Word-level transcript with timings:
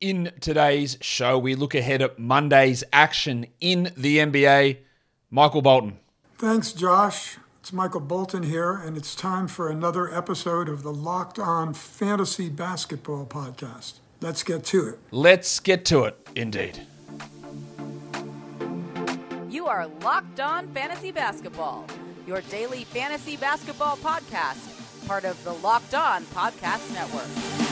In 0.00 0.30
today's 0.40 0.96
show, 1.00 1.36
we 1.36 1.56
look 1.56 1.74
ahead 1.74 2.02
at 2.02 2.20
Monday's 2.20 2.84
action 2.92 3.46
in 3.60 3.92
the 3.96 4.18
NBA. 4.18 4.78
Michael 5.28 5.60
Bolton. 5.60 5.98
Thanks, 6.36 6.70
Josh. 6.72 7.36
It's 7.58 7.72
Michael 7.72 7.98
Bolton 7.98 8.44
here, 8.44 8.74
and 8.74 8.96
it's 8.96 9.16
time 9.16 9.48
for 9.48 9.68
another 9.68 10.14
episode 10.14 10.68
of 10.68 10.84
the 10.84 10.92
Locked 10.92 11.40
On 11.40 11.74
Fantasy 11.74 12.48
Basketball 12.48 13.26
Podcast. 13.26 13.94
Let's 14.20 14.44
get 14.44 14.64
to 14.66 14.88
it. 14.88 15.00
Let's 15.10 15.58
get 15.58 15.84
to 15.86 16.04
it, 16.04 16.28
indeed. 16.36 16.86
You 19.50 19.66
are 19.66 19.88
Locked 20.04 20.38
On 20.38 20.68
Fantasy 20.68 21.10
Basketball, 21.10 21.84
your 22.24 22.42
daily 22.42 22.84
fantasy 22.84 23.36
basketball 23.36 23.96
podcast, 23.96 25.08
part 25.08 25.24
of 25.24 25.42
the 25.42 25.54
Locked 25.54 25.94
On 25.94 26.22
Podcast 26.26 26.94
Network. 26.94 27.67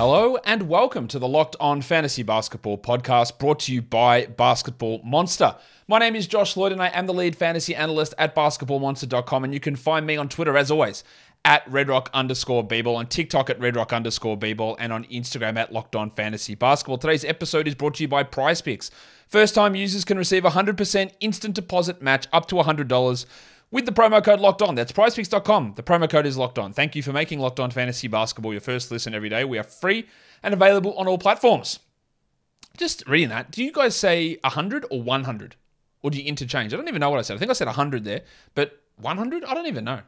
Hello 0.00 0.38
and 0.46 0.66
welcome 0.66 1.06
to 1.08 1.18
the 1.18 1.28
Locked 1.28 1.56
On 1.60 1.82
Fantasy 1.82 2.22
Basketball 2.22 2.78
podcast 2.78 3.38
brought 3.38 3.58
to 3.58 3.74
you 3.74 3.82
by 3.82 4.24
Basketball 4.24 5.02
Monster. 5.04 5.56
My 5.88 5.98
name 5.98 6.16
is 6.16 6.26
Josh 6.26 6.56
Lloyd 6.56 6.72
and 6.72 6.80
I 6.80 6.86
am 6.86 7.04
the 7.04 7.12
lead 7.12 7.36
fantasy 7.36 7.74
analyst 7.74 8.14
at 8.16 8.34
basketballmonster.com 8.34 9.44
and 9.44 9.52
you 9.52 9.60
can 9.60 9.76
find 9.76 10.06
me 10.06 10.16
on 10.16 10.30
Twitter 10.30 10.56
as 10.56 10.70
always 10.70 11.04
at 11.44 11.66
redrock 11.66 12.10
underscore 12.14 12.66
on 12.96 13.08
TikTok 13.08 13.50
at 13.50 13.60
redrock 13.60 13.94
underscore 13.94 14.38
and 14.78 14.90
on 14.90 15.04
Instagram 15.04 15.58
at 15.58 15.70
locked 15.70 15.94
on 15.94 16.08
fantasy 16.10 16.54
basketball. 16.54 16.96
Today's 16.96 17.26
episode 17.26 17.68
is 17.68 17.74
brought 17.74 17.96
to 17.96 18.02
you 18.02 18.08
by 18.08 18.22
Prize 18.22 18.62
Picks. 18.62 18.90
First 19.28 19.54
time 19.54 19.74
users 19.74 20.06
can 20.06 20.16
receive 20.16 20.46
a 20.46 20.50
100% 20.50 21.10
instant 21.20 21.54
deposit 21.54 22.00
match 22.00 22.26
up 22.32 22.48
to 22.48 22.54
$100 22.54 23.26
with 23.70 23.86
the 23.86 23.92
promo 23.92 24.22
code 24.22 24.40
locked 24.40 24.62
on. 24.62 24.74
That's 24.74 24.92
prizepicks.com. 24.92 25.74
The 25.76 25.82
promo 25.82 26.08
code 26.08 26.26
is 26.26 26.36
locked 26.36 26.58
on. 26.58 26.72
Thank 26.72 26.94
you 26.94 27.02
for 27.02 27.12
making 27.12 27.38
Locked 27.38 27.60
On 27.60 27.70
Fantasy 27.70 28.08
Basketball 28.08 28.52
your 28.52 28.60
first 28.60 28.90
listen 28.90 29.14
every 29.14 29.28
day. 29.28 29.44
We 29.44 29.58
are 29.58 29.64
free 29.64 30.06
and 30.42 30.54
available 30.54 30.94
on 30.94 31.06
all 31.06 31.18
platforms. 31.18 31.78
Just 32.76 33.06
reading 33.06 33.28
that, 33.28 33.50
do 33.50 33.62
you 33.62 33.72
guys 33.72 33.94
say 33.96 34.38
100 34.42 34.86
or 34.90 35.02
100? 35.02 35.56
Or 36.02 36.10
do 36.10 36.18
you 36.18 36.24
interchange? 36.24 36.72
I 36.72 36.76
don't 36.76 36.88
even 36.88 37.00
know 37.00 37.10
what 37.10 37.18
I 37.18 37.22
said. 37.22 37.34
I 37.34 37.38
think 37.38 37.50
I 37.50 37.54
said 37.54 37.66
100 37.66 38.04
there, 38.04 38.22
but 38.54 38.80
100? 38.96 39.44
I 39.44 39.54
don't 39.54 39.66
even 39.66 39.84
know. 39.84 40.00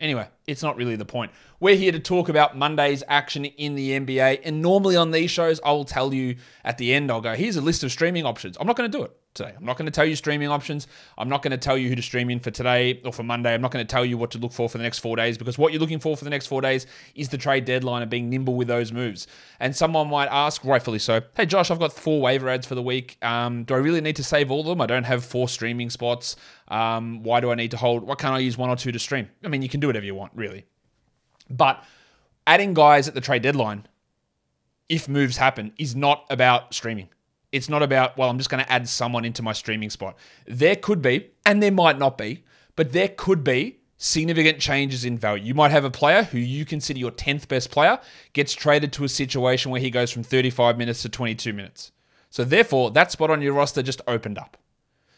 Anyway, 0.00 0.26
it's 0.48 0.62
not 0.62 0.76
really 0.76 0.96
the 0.96 1.04
point. 1.04 1.30
We're 1.60 1.76
here 1.76 1.92
to 1.92 2.00
talk 2.00 2.30
about 2.30 2.56
Monday's 2.56 3.04
action 3.06 3.44
in 3.44 3.74
the 3.74 4.00
NBA. 4.00 4.40
And 4.44 4.62
normally 4.62 4.96
on 4.96 5.10
these 5.10 5.30
shows, 5.30 5.60
I 5.62 5.72
will 5.72 5.84
tell 5.84 6.14
you 6.14 6.36
at 6.64 6.78
the 6.78 6.94
end, 6.94 7.10
I'll 7.10 7.20
go, 7.20 7.34
here's 7.34 7.56
a 7.56 7.60
list 7.60 7.84
of 7.84 7.92
streaming 7.92 8.24
options. 8.24 8.56
I'm 8.58 8.66
not 8.66 8.74
going 8.74 8.90
to 8.90 8.98
do 8.98 9.04
it 9.04 9.14
today. 9.34 9.52
I'm 9.56 9.64
not 9.64 9.76
going 9.76 9.86
to 9.86 9.92
tell 9.92 10.04
you 10.04 10.16
streaming 10.16 10.48
options. 10.48 10.86
I'm 11.16 11.28
not 11.28 11.42
going 11.42 11.52
to 11.52 11.58
tell 11.58 11.78
you 11.78 11.88
who 11.88 11.94
to 11.94 12.02
stream 12.02 12.28
in 12.28 12.40
for 12.40 12.50
today 12.50 13.00
or 13.04 13.12
for 13.12 13.22
Monday. 13.22 13.54
I'm 13.54 13.60
not 13.60 13.70
going 13.70 13.86
to 13.86 13.90
tell 13.90 14.04
you 14.04 14.18
what 14.18 14.30
to 14.32 14.38
look 14.38 14.52
for 14.52 14.68
for 14.68 14.78
the 14.78 14.84
next 14.84 14.98
four 14.98 15.16
days 15.16 15.38
because 15.38 15.56
what 15.56 15.72
you're 15.72 15.80
looking 15.80 16.00
for 16.00 16.16
for 16.16 16.24
the 16.24 16.30
next 16.30 16.46
four 16.46 16.60
days 16.60 16.86
is 17.14 17.28
the 17.28 17.38
trade 17.38 17.64
deadline 17.64 18.02
and 18.02 18.10
being 18.10 18.28
nimble 18.28 18.54
with 18.54 18.68
those 18.68 18.92
moves. 18.92 19.26
And 19.60 19.74
someone 19.74 20.08
might 20.08 20.28
ask, 20.28 20.64
rightfully 20.64 20.98
so, 20.98 21.20
hey, 21.36 21.46
Josh, 21.46 21.70
I've 21.70 21.78
got 21.78 21.92
four 21.92 22.20
waiver 22.20 22.48
ads 22.48 22.66
for 22.66 22.74
the 22.74 22.82
week. 22.82 23.16
Um, 23.22 23.64
do 23.64 23.74
I 23.74 23.78
really 23.78 24.00
need 24.00 24.16
to 24.16 24.24
save 24.24 24.50
all 24.50 24.60
of 24.60 24.66
them? 24.66 24.80
I 24.80 24.86
don't 24.86 25.04
have 25.04 25.24
four 25.24 25.48
streaming 25.48 25.90
spots. 25.90 26.36
Um, 26.68 27.22
why 27.22 27.40
do 27.40 27.50
I 27.50 27.54
need 27.54 27.70
to 27.70 27.76
hold? 27.76 28.02
Why 28.02 28.14
can't 28.14 28.34
I 28.34 28.38
use 28.40 28.58
one 28.58 28.70
or 28.70 28.76
two 28.76 28.92
to 28.92 28.98
stream? 28.98 29.28
I 29.44 29.48
mean, 29.48 29.62
you 29.62 29.68
can 29.68 29.80
do 29.80 29.86
whatever 29.86 30.04
you 30.04 30.14
want, 30.14 30.32
really. 30.38 30.66
But 31.50 31.84
adding 32.46 32.74
guys 32.74 33.08
at 33.08 33.14
the 33.14 33.20
trade 33.20 33.42
deadline, 33.42 33.86
if 34.88 35.08
moves 35.08 35.36
happen, 35.36 35.72
is 35.78 35.94
not 35.94 36.24
about 36.30 36.72
streaming. 36.74 37.08
It's 37.52 37.68
not 37.68 37.82
about, 37.82 38.16
well, 38.16 38.28
I'm 38.28 38.38
just 38.38 38.50
going 38.50 38.64
to 38.64 38.72
add 38.72 38.88
someone 38.88 39.24
into 39.24 39.42
my 39.42 39.52
streaming 39.52 39.90
spot. 39.90 40.16
There 40.46 40.76
could 40.76 41.00
be, 41.00 41.30
and 41.46 41.62
there 41.62 41.72
might 41.72 41.98
not 41.98 42.18
be, 42.18 42.44
but 42.76 42.92
there 42.92 43.08
could 43.08 43.42
be 43.42 43.78
significant 43.96 44.60
changes 44.60 45.04
in 45.04 45.18
value. 45.18 45.44
You 45.44 45.54
might 45.54 45.70
have 45.70 45.84
a 45.84 45.90
player 45.90 46.22
who 46.22 46.38
you 46.38 46.64
consider 46.64 47.00
your 47.00 47.10
10th 47.10 47.48
best 47.48 47.70
player 47.70 47.98
gets 48.32 48.52
traded 48.52 48.92
to 48.94 49.04
a 49.04 49.08
situation 49.08 49.70
where 49.70 49.80
he 49.80 49.90
goes 49.90 50.10
from 50.10 50.22
35 50.22 50.78
minutes 50.78 51.02
to 51.02 51.08
22 51.08 51.52
minutes. 51.52 51.90
So 52.30 52.44
therefore, 52.44 52.90
that 52.92 53.10
spot 53.10 53.30
on 53.30 53.42
your 53.42 53.54
roster 53.54 53.82
just 53.82 54.02
opened 54.06 54.38
up. 54.38 54.56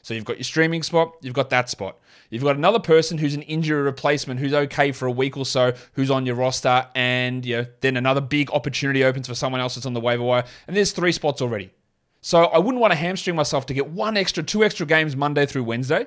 So 0.03 0.15
you've 0.15 0.25
got 0.25 0.37
your 0.37 0.45
streaming 0.45 0.83
spot, 0.83 1.15
you've 1.21 1.35
got 1.35 1.51
that 1.51 1.69
spot. 1.69 1.99
You've 2.31 2.43
got 2.43 2.57
another 2.57 2.79
person 2.79 3.19
who's 3.19 3.35
an 3.35 3.43
injury 3.43 3.83
replacement 3.83 4.41
who's 4.41 4.55
okay 4.55 4.93
for 4.93 5.07
a 5.07 5.11
week 5.11 5.37
or 5.37 5.45
so, 5.45 5.75
who's 5.95 6.11
on 6.11 6.25
your 6.25 6.37
roster, 6.37 6.87
and 6.95 7.45
you 7.45 7.57
know, 7.57 7.67
then 7.81 7.97
another 7.97 8.21
big 8.21 8.51
opportunity 8.53 9.05
opens 9.05 9.27
for 9.27 9.35
someone 9.35 9.61
else 9.61 9.75
that's 9.75 9.87
on 9.87 9.95
the 9.95 10.01
waiver 10.01 10.23
wire, 10.23 10.45
and 10.67 10.77
there's 10.77 10.93
three 10.93 11.13
spots 11.13 11.43
already. 11.43 11.71
So 12.23 12.45
I 12.45 12.59
wouldn't 12.59 12.81
want 12.81 12.93
to 12.93 12.99
hamstring 12.99 13.35
myself 13.35 13.67
to 13.67 13.75
get 13.75 13.89
one 13.89 14.17
extra, 14.17 14.43
two 14.43 14.63
extra 14.63 14.87
games 14.87 15.17
Monday 15.17 15.47
through 15.47 15.65
Wednesday. 15.65 16.07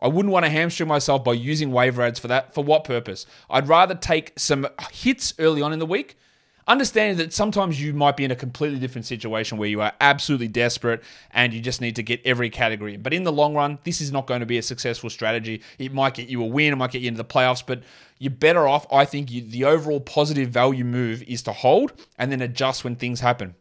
I 0.00 0.08
wouldn't 0.08 0.32
want 0.32 0.44
to 0.44 0.50
hamstring 0.50 0.88
myself 0.88 1.24
by 1.24 1.32
using 1.32 1.70
waiver 1.70 2.02
ads 2.02 2.18
for 2.18 2.28
that. 2.28 2.52
For 2.54 2.62
what 2.62 2.84
purpose? 2.84 3.26
I'd 3.48 3.68
rather 3.68 3.94
take 3.94 4.32
some 4.36 4.66
hits 4.92 5.34
early 5.38 5.62
on 5.62 5.72
in 5.72 5.78
the 5.78 5.86
week, 5.86 6.16
understanding 6.66 7.18
that 7.18 7.32
sometimes 7.32 7.80
you 7.80 7.92
might 7.92 8.16
be 8.16 8.24
in 8.24 8.30
a 8.30 8.36
completely 8.36 8.78
different 8.78 9.06
situation 9.06 9.58
where 9.58 9.68
you 9.68 9.80
are 9.80 9.92
absolutely 10.00 10.48
desperate 10.48 11.02
and 11.30 11.52
you 11.52 11.60
just 11.60 11.80
need 11.80 11.96
to 11.96 12.02
get 12.02 12.20
every 12.24 12.50
category. 12.50 12.96
But 12.96 13.12
in 13.12 13.24
the 13.24 13.32
long 13.32 13.54
run, 13.54 13.78
this 13.84 14.00
is 14.00 14.12
not 14.12 14.26
going 14.26 14.40
to 14.40 14.46
be 14.46 14.58
a 14.58 14.62
successful 14.62 15.10
strategy. 15.10 15.62
It 15.78 15.92
might 15.92 16.14
get 16.14 16.28
you 16.28 16.42
a 16.42 16.46
win, 16.46 16.72
it 16.72 16.76
might 16.76 16.90
get 16.90 17.02
you 17.02 17.08
into 17.08 17.18
the 17.18 17.24
playoffs, 17.24 17.62
but 17.64 17.82
you're 18.18 18.30
better 18.30 18.66
off. 18.66 18.86
I 18.92 19.04
think 19.04 19.30
you, 19.30 19.42
the 19.42 19.64
overall 19.64 20.00
positive 20.00 20.48
value 20.50 20.84
move 20.84 21.22
is 21.24 21.42
to 21.42 21.52
hold 21.52 21.92
and 22.18 22.32
then 22.32 22.40
adjust 22.40 22.84
when 22.84 22.96
things 22.96 23.20
happen. 23.20 23.54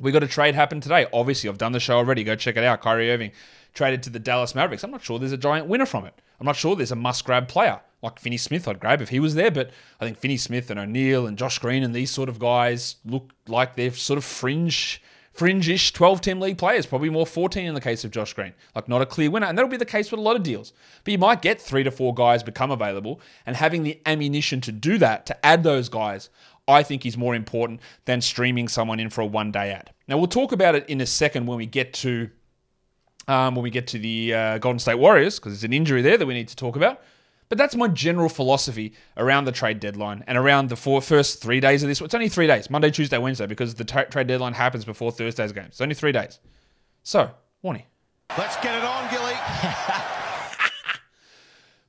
We 0.00 0.12
got 0.12 0.22
a 0.22 0.28
trade 0.28 0.54
happen 0.54 0.80
today. 0.80 1.06
Obviously, 1.12 1.48
I've 1.48 1.58
done 1.58 1.72
the 1.72 1.80
show 1.80 1.96
already. 1.96 2.22
Go 2.22 2.36
check 2.36 2.56
it 2.56 2.64
out. 2.64 2.82
Kyrie 2.82 3.10
Irving 3.10 3.32
traded 3.72 4.02
to 4.02 4.10
the 4.10 4.18
Dallas 4.18 4.54
Mavericks. 4.54 4.82
I'm 4.82 4.90
not 4.90 5.02
sure 5.02 5.18
there's 5.18 5.32
a 5.32 5.38
giant 5.38 5.68
winner 5.68 5.86
from 5.86 6.04
it. 6.04 6.14
I'm 6.38 6.46
not 6.46 6.56
sure 6.56 6.76
there's 6.76 6.92
a 6.92 6.96
must 6.96 7.24
grab 7.24 7.48
player 7.48 7.80
like 8.06 8.18
Finney 8.18 8.36
Smith. 8.36 8.66
I'd 8.66 8.80
grab 8.80 9.02
if 9.02 9.10
he 9.10 9.20
was 9.20 9.34
there, 9.34 9.50
but 9.50 9.70
I 10.00 10.04
think 10.04 10.16
Finney 10.16 10.36
Smith 10.36 10.70
and 10.70 10.80
O'Neale 10.80 11.26
and 11.26 11.36
Josh 11.36 11.58
Green 11.58 11.82
and 11.82 11.94
these 11.94 12.10
sort 12.10 12.28
of 12.28 12.38
guys 12.38 12.96
look 13.04 13.32
like 13.48 13.76
they're 13.76 13.90
sort 13.90 14.16
of 14.16 14.24
fringe, 14.24 15.02
fringe-ish 15.32 15.92
12 15.92 16.20
team 16.20 16.40
league 16.40 16.56
players. 16.56 16.86
Probably 16.86 17.10
more 17.10 17.26
14 17.26 17.66
in 17.66 17.74
the 17.74 17.80
case 17.80 18.04
of 18.04 18.12
Josh 18.12 18.32
Green. 18.32 18.54
Like 18.74 18.88
not 18.88 19.02
a 19.02 19.06
clear 19.06 19.30
winner, 19.30 19.46
and 19.46 19.58
that'll 19.58 19.70
be 19.70 19.76
the 19.76 19.84
case 19.84 20.10
with 20.10 20.20
a 20.20 20.22
lot 20.22 20.36
of 20.36 20.42
deals. 20.42 20.72
But 21.04 21.12
you 21.12 21.18
might 21.18 21.42
get 21.42 21.60
three 21.60 21.82
to 21.82 21.90
four 21.90 22.14
guys 22.14 22.42
become 22.42 22.70
available, 22.70 23.20
and 23.44 23.56
having 23.56 23.82
the 23.82 24.00
ammunition 24.06 24.60
to 24.62 24.72
do 24.72 24.98
that 24.98 25.26
to 25.26 25.46
add 25.46 25.64
those 25.64 25.88
guys, 25.88 26.30
I 26.68 26.82
think 26.84 27.04
is 27.04 27.18
more 27.18 27.34
important 27.34 27.80
than 28.04 28.20
streaming 28.20 28.68
someone 28.68 29.00
in 29.00 29.10
for 29.10 29.20
a 29.20 29.26
one 29.26 29.50
day 29.50 29.72
ad. 29.72 29.92
Now 30.08 30.16
we'll 30.16 30.28
talk 30.28 30.52
about 30.52 30.76
it 30.76 30.88
in 30.88 31.00
a 31.00 31.06
second 31.06 31.46
when 31.46 31.58
we 31.58 31.66
get 31.66 31.92
to 31.94 32.30
um, 33.28 33.56
when 33.56 33.64
we 33.64 33.70
get 33.70 33.88
to 33.88 33.98
the 33.98 34.32
uh, 34.32 34.58
Golden 34.58 34.78
State 34.78 34.94
Warriors 34.94 35.40
because 35.40 35.52
there's 35.52 35.64
an 35.64 35.72
injury 35.72 36.02
there 36.02 36.16
that 36.16 36.26
we 36.26 36.34
need 36.34 36.48
to 36.48 36.56
talk 36.56 36.76
about. 36.76 37.02
But 37.48 37.58
that's 37.58 37.76
my 37.76 37.88
general 37.88 38.28
philosophy 38.28 38.94
around 39.16 39.44
the 39.44 39.52
trade 39.52 39.78
deadline 39.78 40.24
and 40.26 40.36
around 40.36 40.68
the 40.68 40.76
four, 40.76 41.00
first 41.00 41.40
three 41.40 41.60
days 41.60 41.82
of 41.82 41.88
this. 41.88 42.00
It's 42.00 42.14
only 42.14 42.28
three 42.28 42.46
days 42.46 42.70
Monday, 42.70 42.90
Tuesday, 42.90 43.18
Wednesday 43.18 43.46
because 43.46 43.74
the 43.74 43.84
tra- 43.84 44.08
trade 44.10 44.26
deadline 44.26 44.54
happens 44.54 44.84
before 44.84 45.12
Thursday's 45.12 45.52
game. 45.52 45.66
It's 45.66 45.80
only 45.80 45.94
three 45.94 46.12
days. 46.12 46.40
So, 47.02 47.30
Warnie. 47.64 47.84
Let's 48.36 48.56
get 48.56 48.74
it 48.74 48.82
on, 48.82 49.08
Gilly. 49.10 49.34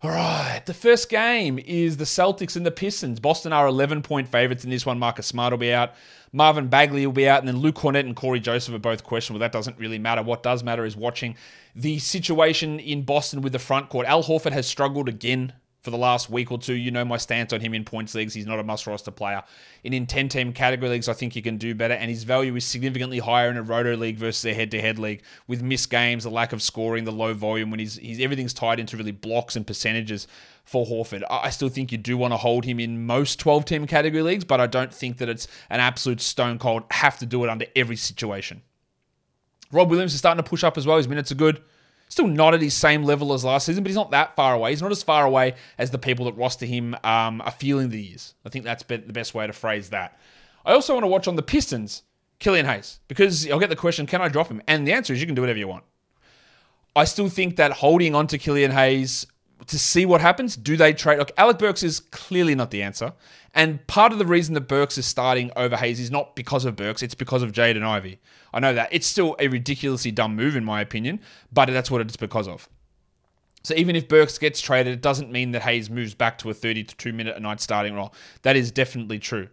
All 0.03 0.11
right, 0.11 0.61
the 0.67 0.75
first 0.75 1.09
game 1.09 1.57
is 1.57 1.97
the 1.97 2.03
Celtics 2.03 2.55
and 2.55 2.63
the 2.63 2.69
Pistons. 2.71 3.19
Boston 3.19 3.51
are 3.51 3.65
11 3.65 4.03
point 4.03 4.27
favorites 4.27 4.63
in 4.63 4.69
this 4.69 4.85
one. 4.85 4.99
Marcus 4.99 5.25
Smart 5.25 5.51
will 5.51 5.57
be 5.57 5.73
out. 5.73 5.93
Marvin 6.31 6.67
Bagley 6.67 7.05
will 7.05 7.13
be 7.13 7.27
out. 7.27 7.39
And 7.39 7.47
then 7.47 7.57
Luke 7.57 7.75
Kornet 7.75 8.01
and 8.01 8.15
Cory 8.15 8.39
Joseph 8.39 8.73
are 8.75 8.79
both 8.79 9.03
questionable. 9.03 9.39
That 9.39 9.51
doesn't 9.51 9.77
really 9.77 9.99
matter. 9.99 10.21
What 10.21 10.43
does 10.43 10.63
matter 10.63 10.85
is 10.85 10.95
watching 10.95 11.35
the 11.75 11.99
situation 11.99 12.79
in 12.79 13.03
Boston 13.03 13.41
with 13.41 13.53
the 13.53 13.59
front 13.59 13.89
court. 13.89 14.07
Al 14.07 14.23
Horford 14.23 14.51
has 14.51 14.67
struggled 14.67 15.07
again 15.07 15.53
for 15.87 15.91
the 15.91 15.97
last 15.97 16.29
week 16.29 16.51
or 16.51 16.57
two. 16.57 16.73
You 16.73 16.91
know 16.91 17.05
my 17.05 17.15
stance 17.15 17.53
on 17.53 17.61
him 17.61 17.73
in 17.73 17.85
points 17.85 18.13
leagues. 18.13 18.33
He's 18.33 18.45
not 18.45 18.59
a 18.59 18.63
must 18.63 18.85
roster 18.87 19.09
player. 19.09 19.41
And 19.85 19.93
in 19.93 20.05
10 20.05 20.27
team 20.27 20.51
category 20.51 20.89
leagues, 20.89 21.07
I 21.07 21.13
think 21.13 21.31
he 21.31 21.41
can 21.41 21.55
do 21.55 21.73
better. 21.73 21.93
And 21.93 22.09
his 22.09 22.25
value 22.25 22.53
is 22.57 22.65
significantly 22.65 23.19
higher 23.19 23.49
in 23.49 23.55
a 23.55 23.63
roto 23.63 23.95
league 23.95 24.17
versus 24.17 24.43
a 24.43 24.53
head 24.53 24.69
to 24.71 24.81
head 24.81 24.99
league 24.99 25.23
with 25.47 25.61
missed 25.61 25.89
games, 25.89 26.25
the 26.25 26.29
lack 26.29 26.51
of 26.51 26.61
scoring, 26.61 27.05
the 27.05 27.13
low 27.13 27.33
volume 27.33 27.71
when 27.71 27.79
he's, 27.79 27.95
he's 27.95 28.19
everything's 28.19 28.53
tied 28.53 28.81
into 28.81 28.97
really 28.97 29.13
blocks 29.13 29.55
and 29.55 29.65
percentages 29.65 30.27
for 30.65 30.85
Horford. 30.85 31.23
I 31.29 31.51
still 31.51 31.69
think 31.69 31.93
you 31.93 31.97
do 31.97 32.17
want 32.17 32.33
to 32.33 32.37
hold 32.37 32.65
him 32.65 32.81
in 32.81 33.05
most 33.05 33.39
12 33.39 33.63
team 33.63 33.87
category 33.87 34.23
leagues, 34.23 34.43
but 34.43 34.59
I 34.59 34.67
don't 34.67 34.93
think 34.93 35.19
that 35.19 35.29
it's 35.29 35.47
an 35.69 35.79
absolute 35.79 36.19
stone 36.19 36.59
cold 36.59 36.83
have 36.91 37.17
to 37.19 37.25
do 37.25 37.45
it 37.45 37.49
under 37.49 37.65
every 37.77 37.95
situation. 37.95 38.61
Rob 39.71 39.89
Williams 39.89 40.11
is 40.11 40.19
starting 40.19 40.43
to 40.43 40.49
push 40.49 40.65
up 40.65 40.77
as 40.77 40.85
well. 40.85 40.97
His 40.97 41.07
minutes 41.07 41.31
are 41.31 41.35
good. 41.35 41.61
Still 42.09 42.27
not 42.27 42.53
at 42.53 42.61
his 42.61 42.73
same 42.73 43.03
level 43.03 43.33
as 43.33 43.43
last 43.43 43.65
season, 43.65 43.83
but 43.83 43.89
he's 43.89 43.95
not 43.95 44.11
that 44.11 44.35
far 44.35 44.53
away. 44.53 44.71
He's 44.71 44.81
not 44.81 44.91
as 44.91 45.03
far 45.03 45.25
away 45.25 45.55
as 45.77 45.91
the 45.91 45.97
people 45.97 46.25
that 46.25 46.37
roster 46.37 46.65
him 46.65 46.95
um, 47.03 47.41
are 47.41 47.51
feeling 47.51 47.89
the 47.89 48.01
years. 48.01 48.33
I 48.45 48.49
think 48.49 48.63
that's 48.63 48.83
the 48.83 48.97
best 48.97 49.33
way 49.33 49.45
to 49.45 49.53
phrase 49.53 49.89
that. 49.89 50.17
I 50.65 50.73
also 50.73 50.93
want 50.93 51.03
to 51.03 51.09
watch 51.09 51.27
on 51.27 51.35
the 51.35 51.43
Pistons, 51.43 52.03
Killian 52.39 52.65
Hayes, 52.65 52.99
because 53.07 53.49
I'll 53.49 53.59
get 53.59 53.69
the 53.69 53.75
question, 53.75 54.05
can 54.05 54.21
I 54.21 54.29
drop 54.29 54.47
him? 54.47 54.61
And 54.67 54.87
the 54.87 54.93
answer 54.93 55.13
is 55.13 55.19
you 55.19 55.25
can 55.25 55.35
do 55.35 55.41
whatever 55.41 55.59
you 55.59 55.67
want. 55.67 55.83
I 56.95 57.03
still 57.03 57.29
think 57.29 57.57
that 57.57 57.71
holding 57.73 58.15
on 58.15 58.27
to 58.27 58.37
Killian 58.37 58.71
Hayes 58.71 59.27
to 59.65 59.79
see 59.79 60.05
what 60.05 60.21
happens. 60.21 60.55
Do 60.55 60.77
they 60.77 60.93
trade? 60.93 61.17
Look, 61.17 61.31
Alec 61.37 61.57
Burks 61.57 61.83
is 61.83 61.99
clearly 61.99 62.55
not 62.55 62.71
the 62.71 62.83
answer. 62.83 63.13
And 63.53 63.85
part 63.87 64.11
of 64.11 64.19
the 64.19 64.25
reason 64.25 64.53
that 64.53 64.61
Burks 64.61 64.97
is 64.97 65.05
starting 65.05 65.51
over 65.55 65.75
Hayes 65.77 65.99
is 65.99 66.11
not 66.11 66.35
because 66.35 66.63
of 66.63 66.75
Burks, 66.75 67.01
it's 67.01 67.15
because 67.15 67.41
of 67.41 67.51
Jaden 67.51 67.83
Ivey. 67.83 68.19
I 68.53 68.59
know 68.59 68.73
that. 68.73 68.89
It's 68.91 69.07
still 69.07 69.35
a 69.39 69.47
ridiculously 69.47 70.11
dumb 70.11 70.35
move, 70.35 70.55
in 70.55 70.63
my 70.63 70.81
opinion, 70.81 71.19
but 71.51 71.67
that's 71.69 71.89
what 71.89 72.01
it's 72.01 72.17
because 72.17 72.47
of. 72.47 72.69
So 73.63 73.73
even 73.75 73.95
if 73.95 74.07
Burks 74.07 74.37
gets 74.37 74.61
traded, 74.61 74.93
it 74.93 75.01
doesn't 75.01 75.31
mean 75.31 75.51
that 75.51 75.63
Hayes 75.63 75.89
moves 75.89 76.13
back 76.13 76.37
to 76.39 76.49
a 76.49 76.53
32 76.53 77.11
minute 77.11 77.35
a 77.35 77.39
night 77.39 77.59
starting 77.59 77.95
role. 77.95 78.13
That 78.43 78.55
is 78.55 78.71
definitely 78.71 79.19
true. 79.19 79.49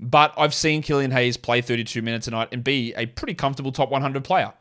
But 0.00 0.34
I've 0.36 0.52
seen 0.52 0.82
Killian 0.82 1.12
Hayes 1.12 1.36
play 1.36 1.60
32 1.62 2.02
minutes 2.02 2.26
a 2.26 2.32
night 2.32 2.48
and 2.52 2.62
be 2.62 2.92
a 2.94 3.06
pretty 3.06 3.34
comfortable 3.34 3.72
top 3.72 3.90
100 3.90 4.24
player. 4.24 4.52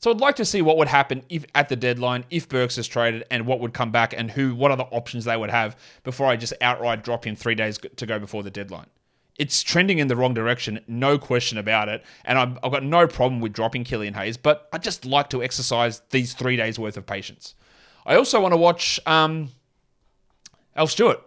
So 0.00 0.12
I'd 0.12 0.20
like 0.20 0.36
to 0.36 0.44
see 0.44 0.62
what 0.62 0.76
would 0.76 0.88
happen 0.88 1.24
if 1.28 1.44
at 1.54 1.68
the 1.68 1.76
deadline 1.76 2.24
if 2.30 2.48
Burks 2.48 2.78
is 2.78 2.86
traded 2.86 3.24
and 3.30 3.46
what 3.46 3.58
would 3.60 3.74
come 3.74 3.90
back 3.90 4.14
and 4.16 4.30
who 4.30 4.54
what 4.54 4.70
other 4.70 4.84
options 4.84 5.24
they 5.24 5.36
would 5.36 5.50
have 5.50 5.76
before 6.04 6.28
I 6.28 6.36
just 6.36 6.52
outright 6.60 7.02
drop 7.02 7.26
him 7.26 7.34
three 7.34 7.56
days 7.56 7.78
to 7.96 8.06
go 8.06 8.18
before 8.18 8.44
the 8.44 8.50
deadline. 8.50 8.86
It's 9.38 9.62
trending 9.62 9.98
in 9.98 10.08
the 10.08 10.16
wrong 10.16 10.34
direction, 10.34 10.80
no 10.88 11.18
question 11.18 11.58
about 11.58 11.88
it. 11.88 12.04
And 12.24 12.38
I've, 12.38 12.58
I've 12.62 12.72
got 12.72 12.82
no 12.82 13.06
problem 13.06 13.40
with 13.40 13.52
dropping 13.52 13.84
Killian 13.84 14.14
Hayes, 14.14 14.36
but 14.36 14.68
I 14.72 14.78
just 14.78 15.04
like 15.04 15.30
to 15.30 15.42
exercise 15.42 16.02
these 16.10 16.34
three 16.34 16.56
days 16.56 16.78
worth 16.78 16.96
of 16.96 17.06
patience. 17.06 17.54
I 18.04 18.16
also 18.16 18.40
want 18.40 18.52
to 18.52 18.56
watch 18.56 18.98
um, 19.06 19.50
Alf 20.74 20.90
Stewart. 20.90 21.20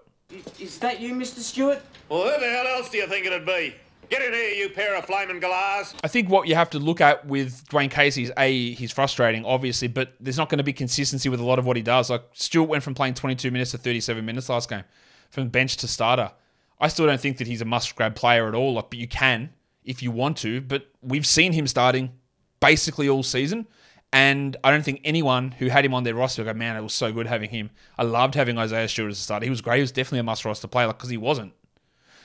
Is 0.60 0.78
that 0.80 1.00
you, 1.00 1.14
Mr. 1.14 1.40
Stewart? 1.40 1.82
Well, 2.10 2.24
who 2.24 2.40
the 2.40 2.50
hell 2.50 2.68
else 2.68 2.90
do 2.90 2.98
you 2.98 3.08
think 3.08 3.26
it'd 3.26 3.46
be? 3.46 3.76
Get 4.12 4.22
in 4.24 4.34
here, 4.34 4.50
you 4.50 4.70
pair 4.70 4.98
of 4.98 5.06
flaming 5.06 5.40
galahs. 5.40 5.96
I 6.04 6.10
think 6.10 6.30
what 6.30 6.46
you 6.46 6.56
have 6.56 6.70
to 6.72 6.80
look 6.80 7.00
at 7.00 7.26
with 7.26 7.66
Dwane 7.70 7.90
Casey 7.90 8.24
is 8.24 8.32
a 8.38 8.74
he's 8.74 8.92
frustrating, 8.92 9.46
obviously, 9.46 9.88
but 9.88 10.16
there's 10.20 10.38
not 10.38 10.50
going 10.50 10.58
to 10.58 10.66
be 10.66 10.74
consistency 10.74 11.30
with 11.30 11.40
a 11.40 11.46
lot 11.46 11.60
of 11.60 11.66
what 11.66 11.78
he 11.78 11.82
does. 11.82 12.10
Like 12.10 12.24
Stewart 12.34 12.68
went 12.68 12.84
from 12.84 12.94
playing 12.94 13.14
22 13.14 13.52
minutes 13.52 13.72
to 13.72 13.78
37 13.78 14.26
minutes 14.26 14.50
last 14.50 14.70
game, 14.70 14.84
from 15.30 15.48
bench 15.48 15.78
to 15.78 15.88
starter. 15.88 16.30
I 16.78 16.90
still 16.90 17.06
don't 17.06 17.22
think 17.22 17.38
that 17.38 17.48
he's 17.48 17.62
a 17.62 17.66
must 17.66 17.96
grab 17.96 18.16
player 18.16 18.50
at 18.50 18.54
all. 18.54 18.74
Like, 18.74 18.90
but 18.90 19.00
you 19.00 19.08
can 19.08 19.52
if 19.86 20.04
you 20.04 20.12
want 20.12 20.36
to. 20.40 20.60
But 20.60 20.90
we've 21.02 21.26
seen 21.26 21.54
him 21.54 21.66
starting 21.66 22.12
basically 22.60 23.08
all 23.08 23.24
season. 23.24 23.66
And 24.12 24.58
I 24.62 24.72
don't 24.72 24.84
think 24.84 25.00
anyone 25.06 25.52
who 25.52 25.68
had 25.68 25.86
him 25.86 25.94
on 25.94 26.04
their 26.04 26.16
roster 26.16 26.44
go, 26.44 26.54
man, 26.54 26.76
it 26.76 26.82
was 26.82 26.94
so 26.94 27.14
good 27.14 27.28
having 27.28 27.50
him. 27.50 27.70
I 27.98 28.04
loved 28.04 28.36
having 28.36 28.58
Isaiah 28.58 28.90
Stewart 28.90 29.12
as 29.12 29.20
a 29.20 29.22
starter. 29.22 29.46
He 29.46 29.50
was 29.50 29.62
great. 29.62 29.78
He 29.78 29.82
was 29.82 29.94
definitely 29.94 30.20
a 30.20 30.24
must 30.24 30.44
roster 30.44 30.68
player 30.68 30.88
like, 30.88 30.98
because 30.98 31.08
like, 31.08 31.14
he 31.14 31.18
wasn't. 31.18 31.54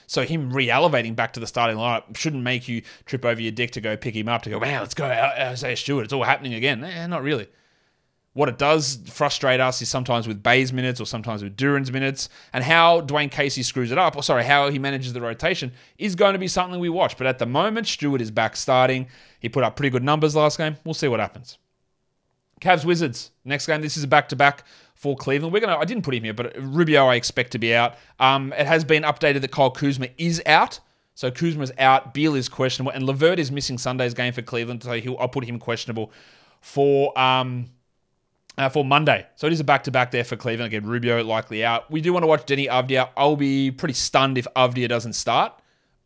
So 0.07 0.23
him 0.23 0.53
re-elevating 0.53 1.15
back 1.15 1.33
to 1.35 1.41
the 1.41 1.47
starting 1.47 1.77
lineup 1.77 2.17
shouldn't 2.17 2.43
make 2.43 2.69
you 2.69 2.83
trip 3.05 3.25
over 3.25 3.41
your 3.41 3.53
dick 3.53 3.73
to 3.73 3.81
go 3.81 3.97
pick 3.97 4.15
him 4.15 4.29
up 4.29 4.43
to 4.43 4.51
go, 4.51 4.61
man, 4.61 4.81
let's 4.81 4.95
go 4.95 5.07
Isaiah 5.07 5.77
Stewart. 5.77 6.05
It's 6.05 6.13
all 6.13 6.23
happening 6.23 6.55
again. 6.55 6.85
Eh, 6.85 7.07
not 7.07 7.23
really. 7.23 7.49
What 8.37 8.51
it 8.51 8.59
does 8.59 8.99
frustrate 9.09 9.61
us 9.61 9.81
is 9.81 9.89
sometimes 9.89 10.29
with 10.29 10.43
Bey's 10.43 10.71
minutes 10.71 11.01
or 11.01 11.07
sometimes 11.07 11.43
with 11.43 11.57
Duren's 11.57 11.91
minutes, 11.91 12.29
and 12.53 12.63
how 12.63 13.01
Dwane 13.01 13.31
Casey 13.31 13.63
screws 13.63 13.91
it 13.91 13.97
up, 13.97 14.15
or 14.15 14.23
sorry, 14.23 14.45
how 14.45 14.69
he 14.69 14.79
manages 14.79 15.15
the 15.15 15.23
rotation 15.23 15.73
is 15.97 16.15
going 16.15 16.35
to 16.35 16.39
be 16.39 16.47
something 16.47 16.79
we 16.79 16.91
watch. 16.91 17.17
But 17.17 17.27
at 17.27 17.39
the 17.39 17.47
moment, 17.47 17.87
Stewart 17.87 18.21
is 18.21 18.31
back 18.31 18.55
starting. 18.55 19.09
He 19.41 19.49
put 19.49 19.65
up 19.65 19.75
pretty 19.75 19.89
good 19.89 20.05
numbers 20.05 20.37
last 20.37 20.59
game. 20.59 20.77
We'll 20.85 20.93
see 20.93 21.09
what 21.09 21.19
happens. 21.19 21.57
Cavs 22.61 22.85
Wizards 22.85 23.31
next 23.45 23.67
game. 23.67 23.81
This 23.81 23.97
is 23.97 24.05
a 24.05 24.09
back 24.09 24.29
to 24.29 24.37
back 24.37 24.65
for 24.97 25.15
Cleveland. 25.15 25.53
We're 25.53 25.61
gonna. 25.61 25.77
I 25.77 25.85
didn't 25.85 26.03
put 26.03 26.15
him 26.15 26.25
here, 26.25 26.35
but 26.35 26.55
Rubio 26.59 27.07
I 27.07 27.15
expect 27.15 27.53
to 27.53 27.59
be 27.59 27.75
out. 27.75 27.95
Um, 28.19 28.53
it 28.55 28.67
has 28.67 28.85
been 28.85 29.05
updated 29.05 29.43
that 29.43 29.53
Kyle 29.53 29.71
Kuzma 29.71 30.09
is 30.19 30.43
out. 30.47 30.81
So 31.15 31.31
Kuzma's 31.31 31.73
out. 31.79 32.13
Beal 32.13 32.35
is 32.35 32.49
questionable, 32.49 32.93
and 32.93 33.05
LeVert 33.05 33.39
is 33.39 33.53
missing 33.53 33.79
Sunday's 33.79 34.15
game 34.15 34.33
for 34.33 34.43
Cleveland. 34.43 34.83
So 34.83 34.93
he'll, 34.93 35.17
I'll 35.19 35.29
put 35.29 35.45
him 35.45 35.59
questionable 35.59 36.11
for 36.61 37.17
um 37.19 37.71
uh, 38.59 38.69
for 38.69 38.85
Monday. 38.85 39.27
So 39.37 39.47
it 39.47 39.53
is 39.53 39.61
a 39.61 39.65
back 39.65 39.85
to 39.85 39.91
back 39.91 40.11
there 40.11 40.25
for 40.25 40.37
Cleveland. 40.37 40.73
Again, 40.73 40.89
Rubio 40.89 41.23
likely 41.23 41.65
out. 41.65 41.91
We 41.91 42.01
do 42.01 42.13
want 42.13 42.23
to 42.23 42.27
watch 42.27 42.47
Deni 42.47 42.69
Avdija. 42.69 43.11
I'll 43.17 43.37
be 43.37 43.71
pretty 43.71 43.95
stunned 43.95 44.39
if 44.39 44.47
Avdija 44.57 44.89
doesn't 44.89 45.13
start. 45.13 45.53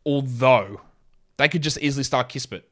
Although 0.05 0.81
they 1.37 1.49
could 1.49 1.63
just 1.63 1.79
easily 1.79 2.05
start 2.05 2.29
Kispert. 2.29 2.63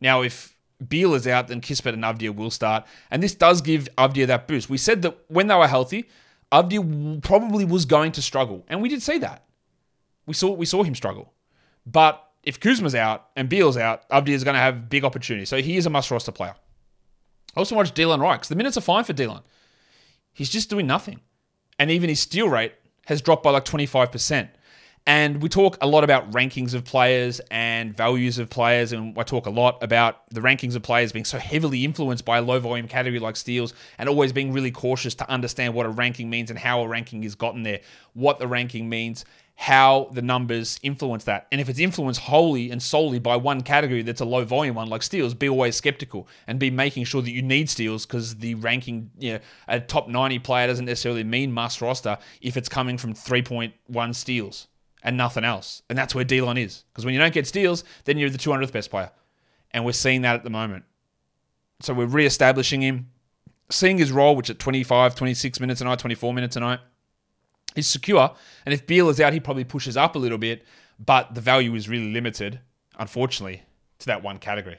Now, 0.00 0.22
if 0.22 0.56
Beal 0.86 1.14
is 1.14 1.26
out, 1.26 1.48
then 1.48 1.60
Kispert 1.60 1.94
and 1.94 2.04
Avdija 2.04 2.34
will 2.34 2.50
start. 2.50 2.86
And 3.10 3.22
this 3.22 3.34
does 3.34 3.60
give 3.60 3.88
Avdija 3.96 4.28
that 4.28 4.46
boost. 4.46 4.70
We 4.70 4.78
said 4.78 5.02
that 5.02 5.18
when 5.28 5.48
they 5.48 5.54
were 5.54 5.66
healthy, 5.66 6.08
Avdija 6.52 7.22
probably 7.22 7.64
was 7.64 7.84
going 7.84 8.12
to 8.12 8.22
struggle. 8.22 8.64
And 8.68 8.80
we 8.80 8.88
did 8.88 9.02
see 9.02 9.18
that. 9.18 9.44
We 10.26 10.34
saw 10.34 10.52
we 10.52 10.66
saw 10.66 10.82
him 10.82 10.94
struggle. 10.94 11.32
But 11.86 12.24
if 12.42 12.60
Kuzma's 12.60 12.94
out 12.94 13.28
and 13.34 13.48
Beal's 13.48 13.76
out, 13.76 14.08
Avdija 14.10 14.30
is 14.30 14.44
going 14.44 14.54
to 14.54 14.60
have 14.60 14.88
big 14.88 15.04
opportunities. 15.04 15.48
So 15.48 15.60
he 15.60 15.76
is 15.76 15.86
a 15.86 15.90
must 15.90 16.10
roster 16.10 16.32
player. 16.32 16.54
I 17.56 17.60
also 17.60 17.74
watched 17.74 17.94
Delon 17.94 18.20
Wright 18.20 18.38
because 18.38 18.48
the 18.48 18.56
minutes 18.56 18.76
are 18.76 18.82
fine 18.82 19.04
for 19.04 19.14
Delon. 19.14 19.42
He's 20.32 20.50
just 20.50 20.70
doing 20.70 20.86
nothing. 20.86 21.20
And 21.78 21.90
even 21.90 22.08
his 22.08 22.20
steal 22.20 22.48
rate 22.48 22.74
has 23.06 23.22
dropped 23.22 23.42
by 23.42 23.50
like 23.50 23.64
25%. 23.64 24.48
And 25.08 25.40
we 25.40 25.48
talk 25.48 25.78
a 25.80 25.86
lot 25.86 26.04
about 26.04 26.32
rankings 26.32 26.74
of 26.74 26.84
players 26.84 27.40
and 27.50 27.96
values 27.96 28.38
of 28.38 28.50
players. 28.50 28.92
And 28.92 29.18
I 29.18 29.22
talk 29.22 29.46
a 29.46 29.50
lot 29.50 29.82
about 29.82 30.28
the 30.28 30.42
rankings 30.42 30.76
of 30.76 30.82
players 30.82 31.12
being 31.12 31.24
so 31.24 31.38
heavily 31.38 31.82
influenced 31.82 32.26
by 32.26 32.36
a 32.36 32.42
low 32.42 32.60
volume 32.60 32.86
category 32.86 33.18
like 33.18 33.36
steals 33.36 33.72
and 33.96 34.06
always 34.06 34.34
being 34.34 34.52
really 34.52 34.70
cautious 34.70 35.14
to 35.14 35.30
understand 35.30 35.72
what 35.72 35.86
a 35.86 35.88
ranking 35.88 36.28
means 36.28 36.50
and 36.50 36.58
how 36.58 36.82
a 36.82 36.88
ranking 36.88 37.24
is 37.24 37.34
gotten 37.34 37.62
there, 37.62 37.80
what 38.12 38.38
the 38.38 38.46
ranking 38.46 38.90
means, 38.90 39.24
how 39.56 40.10
the 40.12 40.20
numbers 40.20 40.78
influence 40.82 41.24
that. 41.24 41.46
And 41.50 41.58
if 41.58 41.70
it's 41.70 41.78
influenced 41.78 42.20
wholly 42.20 42.70
and 42.70 42.82
solely 42.82 43.18
by 43.18 43.36
one 43.36 43.62
category 43.62 44.02
that's 44.02 44.20
a 44.20 44.26
low 44.26 44.44
volume 44.44 44.74
one 44.74 44.88
like 44.88 45.02
steals, 45.02 45.32
be 45.32 45.48
always 45.48 45.74
skeptical 45.74 46.28
and 46.46 46.58
be 46.58 46.68
making 46.68 47.04
sure 47.04 47.22
that 47.22 47.30
you 47.30 47.40
need 47.40 47.70
steals 47.70 48.04
because 48.04 48.36
the 48.36 48.56
ranking, 48.56 49.10
you 49.18 49.32
know, 49.32 49.38
a 49.68 49.80
top 49.80 50.06
90 50.06 50.38
player 50.40 50.66
doesn't 50.66 50.84
necessarily 50.84 51.24
mean 51.24 51.50
must 51.50 51.80
roster 51.80 52.18
if 52.42 52.58
it's 52.58 52.68
coming 52.68 52.98
from 52.98 53.14
3.1 53.14 54.14
steals 54.14 54.66
and 55.02 55.16
nothing 55.16 55.44
else. 55.44 55.82
And 55.88 55.96
that's 55.96 56.14
where 56.14 56.24
Delon 56.24 56.62
is. 56.62 56.84
Because 56.92 57.04
when 57.04 57.14
you 57.14 57.20
don't 57.20 57.34
get 57.34 57.46
steals, 57.46 57.84
then 58.04 58.18
you're 58.18 58.30
the 58.30 58.38
200th 58.38 58.72
best 58.72 58.90
player. 58.90 59.10
And 59.70 59.84
we're 59.84 59.92
seeing 59.92 60.22
that 60.22 60.34
at 60.34 60.44
the 60.44 60.50
moment. 60.50 60.84
So 61.80 61.94
we're 61.94 62.06
re-establishing 62.06 62.82
him, 62.82 63.10
seeing 63.70 63.98
his 63.98 64.10
role, 64.10 64.34
which 64.34 64.50
at 64.50 64.58
25, 64.58 65.14
26 65.14 65.60
minutes 65.60 65.80
a 65.80 65.84
night, 65.84 65.98
24 65.98 66.34
minutes 66.34 66.56
a 66.56 66.60
night, 66.60 66.80
is 67.76 67.86
secure. 67.86 68.34
And 68.66 68.72
if 68.72 68.86
Beal 68.86 69.08
is 69.08 69.20
out, 69.20 69.32
he 69.32 69.40
probably 69.40 69.64
pushes 69.64 69.96
up 69.96 70.16
a 70.16 70.18
little 70.18 70.38
bit, 70.38 70.64
but 70.98 71.34
the 71.34 71.40
value 71.40 71.74
is 71.74 71.88
really 71.88 72.12
limited, 72.12 72.60
unfortunately, 72.98 73.62
to 74.00 74.06
that 74.06 74.22
one 74.22 74.38
category. 74.38 74.78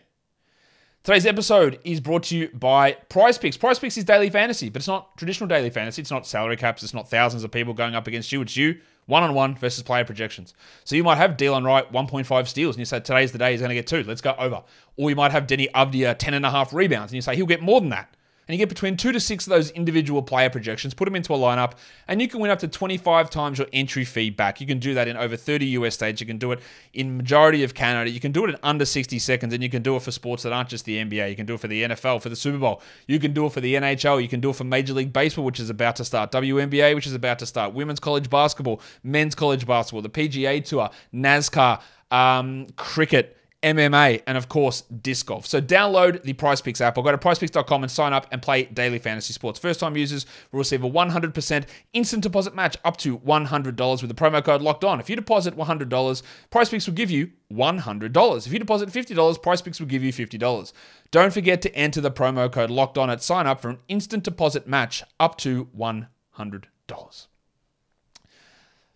Today's 1.01 1.25
episode 1.25 1.79
is 1.85 2.01
brought 2.01 2.23
to 2.23 2.37
you 2.37 2.49
by 2.49 2.91
Prize 3.07 3.37
Picks. 3.37 3.55
Prize 3.55 3.79
Picks 3.79 3.97
is 3.97 4.03
daily 4.03 4.29
fantasy, 4.29 4.67
but 4.67 4.81
it's 4.81 4.87
not 4.87 5.17
traditional 5.17 5.47
daily 5.47 5.69
fantasy. 5.69 6.01
It's 6.01 6.11
not 6.11 6.27
salary 6.27 6.57
caps. 6.57 6.83
It's 6.83 6.93
not 6.93 7.09
thousands 7.09 7.45
of 7.45 7.51
people 7.51 7.73
going 7.73 7.95
up 7.95 8.05
against 8.07 8.33
you. 8.33 8.41
It's 8.41 8.57
you 8.57 8.81
one 9.05 9.23
on 9.23 9.33
one 9.33 9.55
versus 9.55 9.81
player 9.81 10.03
projections. 10.03 10.53
So 10.83 10.97
you 10.97 11.03
might 11.05 11.15
have 11.15 11.37
Delon 11.37 11.65
Wright 11.65 11.89
1.5 11.89 12.47
steals, 12.47 12.75
and 12.75 12.79
you 12.79 12.85
say 12.85 12.99
today's 12.99 13.31
the 13.31 13.37
day 13.37 13.51
he's 13.51 13.61
going 13.61 13.69
to 13.69 13.75
get 13.75 13.87
two. 13.87 14.03
Let's 14.03 14.19
go 14.19 14.35
over. 14.37 14.61
Or 14.97 15.09
you 15.09 15.15
might 15.15 15.31
have 15.31 15.47
Deni 15.47 15.71
Avdija 15.71 16.17
10 16.17 16.33
and 16.33 16.45
a 16.45 16.51
half 16.51 16.73
rebounds, 16.73 17.13
and 17.13 17.15
you 17.15 17.21
say 17.21 17.33
he'll 17.33 17.45
get 17.45 17.61
more 17.61 17.79
than 17.79 17.89
that 17.89 18.13
and 18.49 18.55
you 18.55 18.57
get 18.57 18.67
between 18.67 18.97
two 18.97 19.11
to 19.11 19.19
six 19.19 19.45
of 19.45 19.51
those 19.51 19.69
individual 19.71 20.23
player 20.23 20.49
projections, 20.49 20.95
put 20.95 21.05
them 21.05 21.15
into 21.15 21.31
a 21.35 21.37
lineup, 21.37 21.73
and 22.07 22.19
you 22.19 22.27
can 22.27 22.39
win 22.39 22.49
up 22.49 22.57
to 22.57 22.67
25 22.67 23.29
times 23.29 23.59
your 23.59 23.67
entry 23.71 24.03
fee 24.03 24.31
back. 24.31 24.59
You 24.59 24.65
can 24.65 24.79
do 24.79 24.95
that 24.95 25.07
in 25.07 25.15
over 25.15 25.37
30 25.37 25.67
US 25.67 25.93
states. 25.93 26.19
You 26.19 26.25
can 26.25 26.39
do 26.39 26.51
it 26.51 26.59
in 26.95 27.15
majority 27.15 27.63
of 27.63 27.75
Canada. 27.75 28.09
You 28.09 28.19
can 28.19 28.31
do 28.31 28.45
it 28.45 28.49
in 28.49 28.57
under 28.63 28.85
60 28.85 29.19
seconds, 29.19 29.53
and 29.53 29.61
you 29.61 29.69
can 29.69 29.83
do 29.83 29.95
it 29.95 30.01
for 30.01 30.09
sports 30.09 30.41
that 30.41 30.51
aren't 30.51 30.69
just 30.69 30.85
the 30.85 30.97
NBA. 30.97 31.29
You 31.29 31.35
can 31.35 31.45
do 31.45 31.53
it 31.53 31.59
for 31.59 31.67
the 31.67 31.83
NFL, 31.83 32.23
for 32.23 32.29
the 32.29 32.35
Super 32.35 32.57
Bowl. 32.57 32.81
You 33.05 33.19
can 33.19 33.33
do 33.33 33.45
it 33.45 33.53
for 33.53 33.61
the 33.61 33.75
NHL. 33.75 34.19
You 34.19 34.27
can 34.27 34.39
do 34.39 34.49
it 34.49 34.55
for 34.55 34.63
Major 34.63 34.93
League 34.93 35.13
Baseball, 35.13 35.45
which 35.45 35.59
is 35.59 35.69
about 35.69 35.95
to 35.97 36.03
start, 36.03 36.31
WNBA, 36.31 36.95
which 36.95 37.05
is 37.05 37.13
about 37.13 37.37
to 37.39 37.45
start, 37.45 37.75
women's 37.75 37.99
college 37.99 38.31
basketball, 38.31 38.81
men's 39.03 39.35
college 39.35 39.67
basketball, 39.67 40.01
the 40.01 40.09
PGA 40.09 40.65
Tour, 40.65 40.89
NASCAR, 41.13 41.81
um, 42.09 42.65
cricket 42.77 43.38
MMA, 43.61 44.23
and 44.25 44.37
of 44.37 44.47
course, 44.47 44.81
disc 44.81 45.25
golf. 45.25 45.45
So 45.45 45.61
download 45.61 46.23
the 46.23 46.33
Prize 46.33 46.61
Picks 46.61 46.79
app 46.79 46.97
or 46.97 47.03
go 47.03 47.11
to 47.11 47.17
prizepicks.com 47.17 47.83
and 47.83 47.91
sign 47.91 48.13
up 48.13 48.27
and 48.31 48.41
play 48.41 48.63
daily 48.63 48.99
fantasy 48.99 49.33
sports. 49.33 49.59
First 49.59 49.81
time 49.81 49.97
users 49.97 50.25
will 50.51 50.59
receive 50.59 50.83
a 50.83 50.89
100% 50.89 51.65
instant 51.93 52.23
deposit 52.23 52.55
match 52.55 52.77
up 52.85 52.95
to 52.97 53.17
$100 53.19 54.01
with 54.01 54.07
the 54.07 54.15
promo 54.15 54.43
code 54.43 54.61
locked 54.61 54.85
on. 54.85 54.99
If 55.01 55.09
you 55.09 55.15
deposit 55.17 55.57
$100, 55.57 56.23
Prize 56.49 56.69
Picks 56.69 56.87
will 56.87 56.93
give 56.93 57.11
you 57.11 57.31
$100. 57.51 58.47
If 58.47 58.53
you 58.53 58.59
deposit 58.59 58.89
$50, 58.89 59.41
Prize 59.41 59.61
Picks 59.61 59.79
will 59.79 59.87
give 59.87 60.03
you 60.03 60.13
$50. 60.13 60.73
Don't 61.11 61.33
forget 61.33 61.61
to 61.63 61.75
enter 61.75 61.99
the 61.99 62.11
promo 62.11 62.49
code 62.49 62.69
locked 62.69 62.97
on 62.97 63.09
at 63.09 63.21
sign 63.21 63.45
up 63.45 63.61
for 63.61 63.69
an 63.69 63.79
instant 63.89 64.23
deposit 64.23 64.67
match 64.67 65.03
up 65.19 65.37
to 65.39 65.65
$100. 65.77 67.27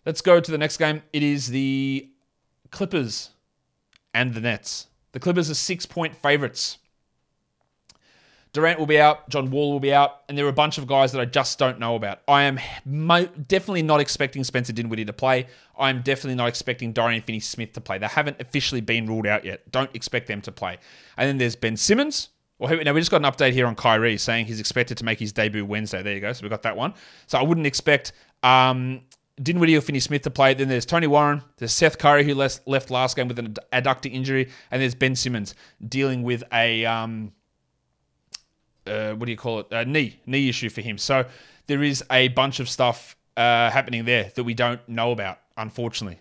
Let's 0.06 0.20
go 0.20 0.40
to 0.40 0.50
the 0.50 0.58
next 0.58 0.78
game. 0.78 1.02
It 1.12 1.22
is 1.22 1.48
the 1.48 2.08
Clippers 2.70 3.30
and 4.14 4.32
the 4.32 4.40
Nets. 4.40 4.86
The 5.12 5.20
Clippers 5.20 5.50
are 5.50 5.54
six 5.54 5.84
point 5.84 6.16
favorites. 6.16 6.78
Durant 8.54 8.78
will 8.78 8.86
be 8.86 9.00
out, 9.00 9.28
John 9.28 9.50
Wall 9.50 9.72
will 9.72 9.80
be 9.80 9.92
out, 9.92 10.22
and 10.28 10.38
there 10.38 10.46
are 10.46 10.48
a 10.48 10.52
bunch 10.52 10.78
of 10.78 10.86
guys 10.86 11.10
that 11.10 11.20
I 11.20 11.24
just 11.24 11.58
don't 11.58 11.80
know 11.80 11.96
about. 11.96 12.20
I 12.28 12.44
am 12.44 12.60
mo- 12.84 13.26
definitely 13.26 13.82
not 13.82 13.98
expecting 13.98 14.44
Spencer 14.44 14.72
Dinwiddie 14.72 15.04
to 15.06 15.12
play. 15.12 15.48
I 15.76 15.90
am 15.90 16.02
definitely 16.02 16.36
not 16.36 16.46
expecting 16.46 16.92
Dorian 16.92 17.20
Finney 17.20 17.40
Smith 17.40 17.72
to 17.72 17.80
play. 17.80 17.98
They 17.98 18.06
haven't 18.06 18.40
officially 18.40 18.80
been 18.80 19.06
ruled 19.06 19.26
out 19.26 19.44
yet. 19.44 19.72
Don't 19.72 19.90
expect 19.92 20.28
them 20.28 20.40
to 20.42 20.52
play. 20.52 20.78
And 21.16 21.28
then 21.28 21.38
there's 21.38 21.56
Ben 21.56 21.76
Simmons. 21.76 22.28
Well, 22.60 22.80
now 22.84 22.92
we 22.92 23.00
just 23.00 23.10
got 23.10 23.24
an 23.24 23.30
update 23.30 23.54
here 23.54 23.66
on 23.66 23.74
Kyrie 23.74 24.16
saying 24.18 24.46
he's 24.46 24.60
expected 24.60 24.98
to 24.98 25.04
make 25.04 25.18
his 25.18 25.32
debut 25.32 25.66
Wednesday. 25.66 26.04
There 26.04 26.14
you 26.14 26.20
go. 26.20 26.32
So 26.32 26.44
we 26.44 26.48
got 26.48 26.62
that 26.62 26.76
one. 26.76 26.94
So 27.26 27.38
I 27.38 27.42
wouldn't 27.42 27.66
expect 27.66 28.12
um, 28.44 29.00
Dinwiddie 29.42 29.76
or 29.76 29.80
Finney 29.80 30.00
Smith 30.00 30.22
to 30.22 30.30
play. 30.30 30.54
Then 30.54 30.68
there's 30.68 30.86
Tony 30.86 31.06
Warren. 31.06 31.42
There's 31.56 31.72
Seth 31.72 31.98
Curry, 31.98 32.24
who 32.24 32.34
left 32.34 32.90
last 32.90 33.16
game 33.16 33.28
with 33.28 33.38
an 33.38 33.56
adductor 33.72 34.12
injury. 34.12 34.50
And 34.70 34.80
there's 34.80 34.94
Ben 34.94 35.16
Simmons 35.16 35.54
dealing 35.86 36.22
with 36.22 36.44
a, 36.52 36.84
um, 36.84 37.32
uh, 38.86 39.12
what 39.14 39.26
do 39.26 39.32
you 39.32 39.38
call 39.38 39.60
it? 39.60 39.66
A 39.70 39.84
knee, 39.84 40.20
knee 40.26 40.48
issue 40.48 40.70
for 40.70 40.80
him. 40.82 40.98
So 40.98 41.26
there 41.66 41.82
is 41.82 42.04
a 42.10 42.28
bunch 42.28 42.60
of 42.60 42.68
stuff 42.68 43.16
uh, 43.36 43.70
happening 43.70 44.04
there 44.04 44.30
that 44.34 44.44
we 44.44 44.54
don't 44.54 44.86
know 44.88 45.10
about, 45.10 45.38
unfortunately. 45.56 46.20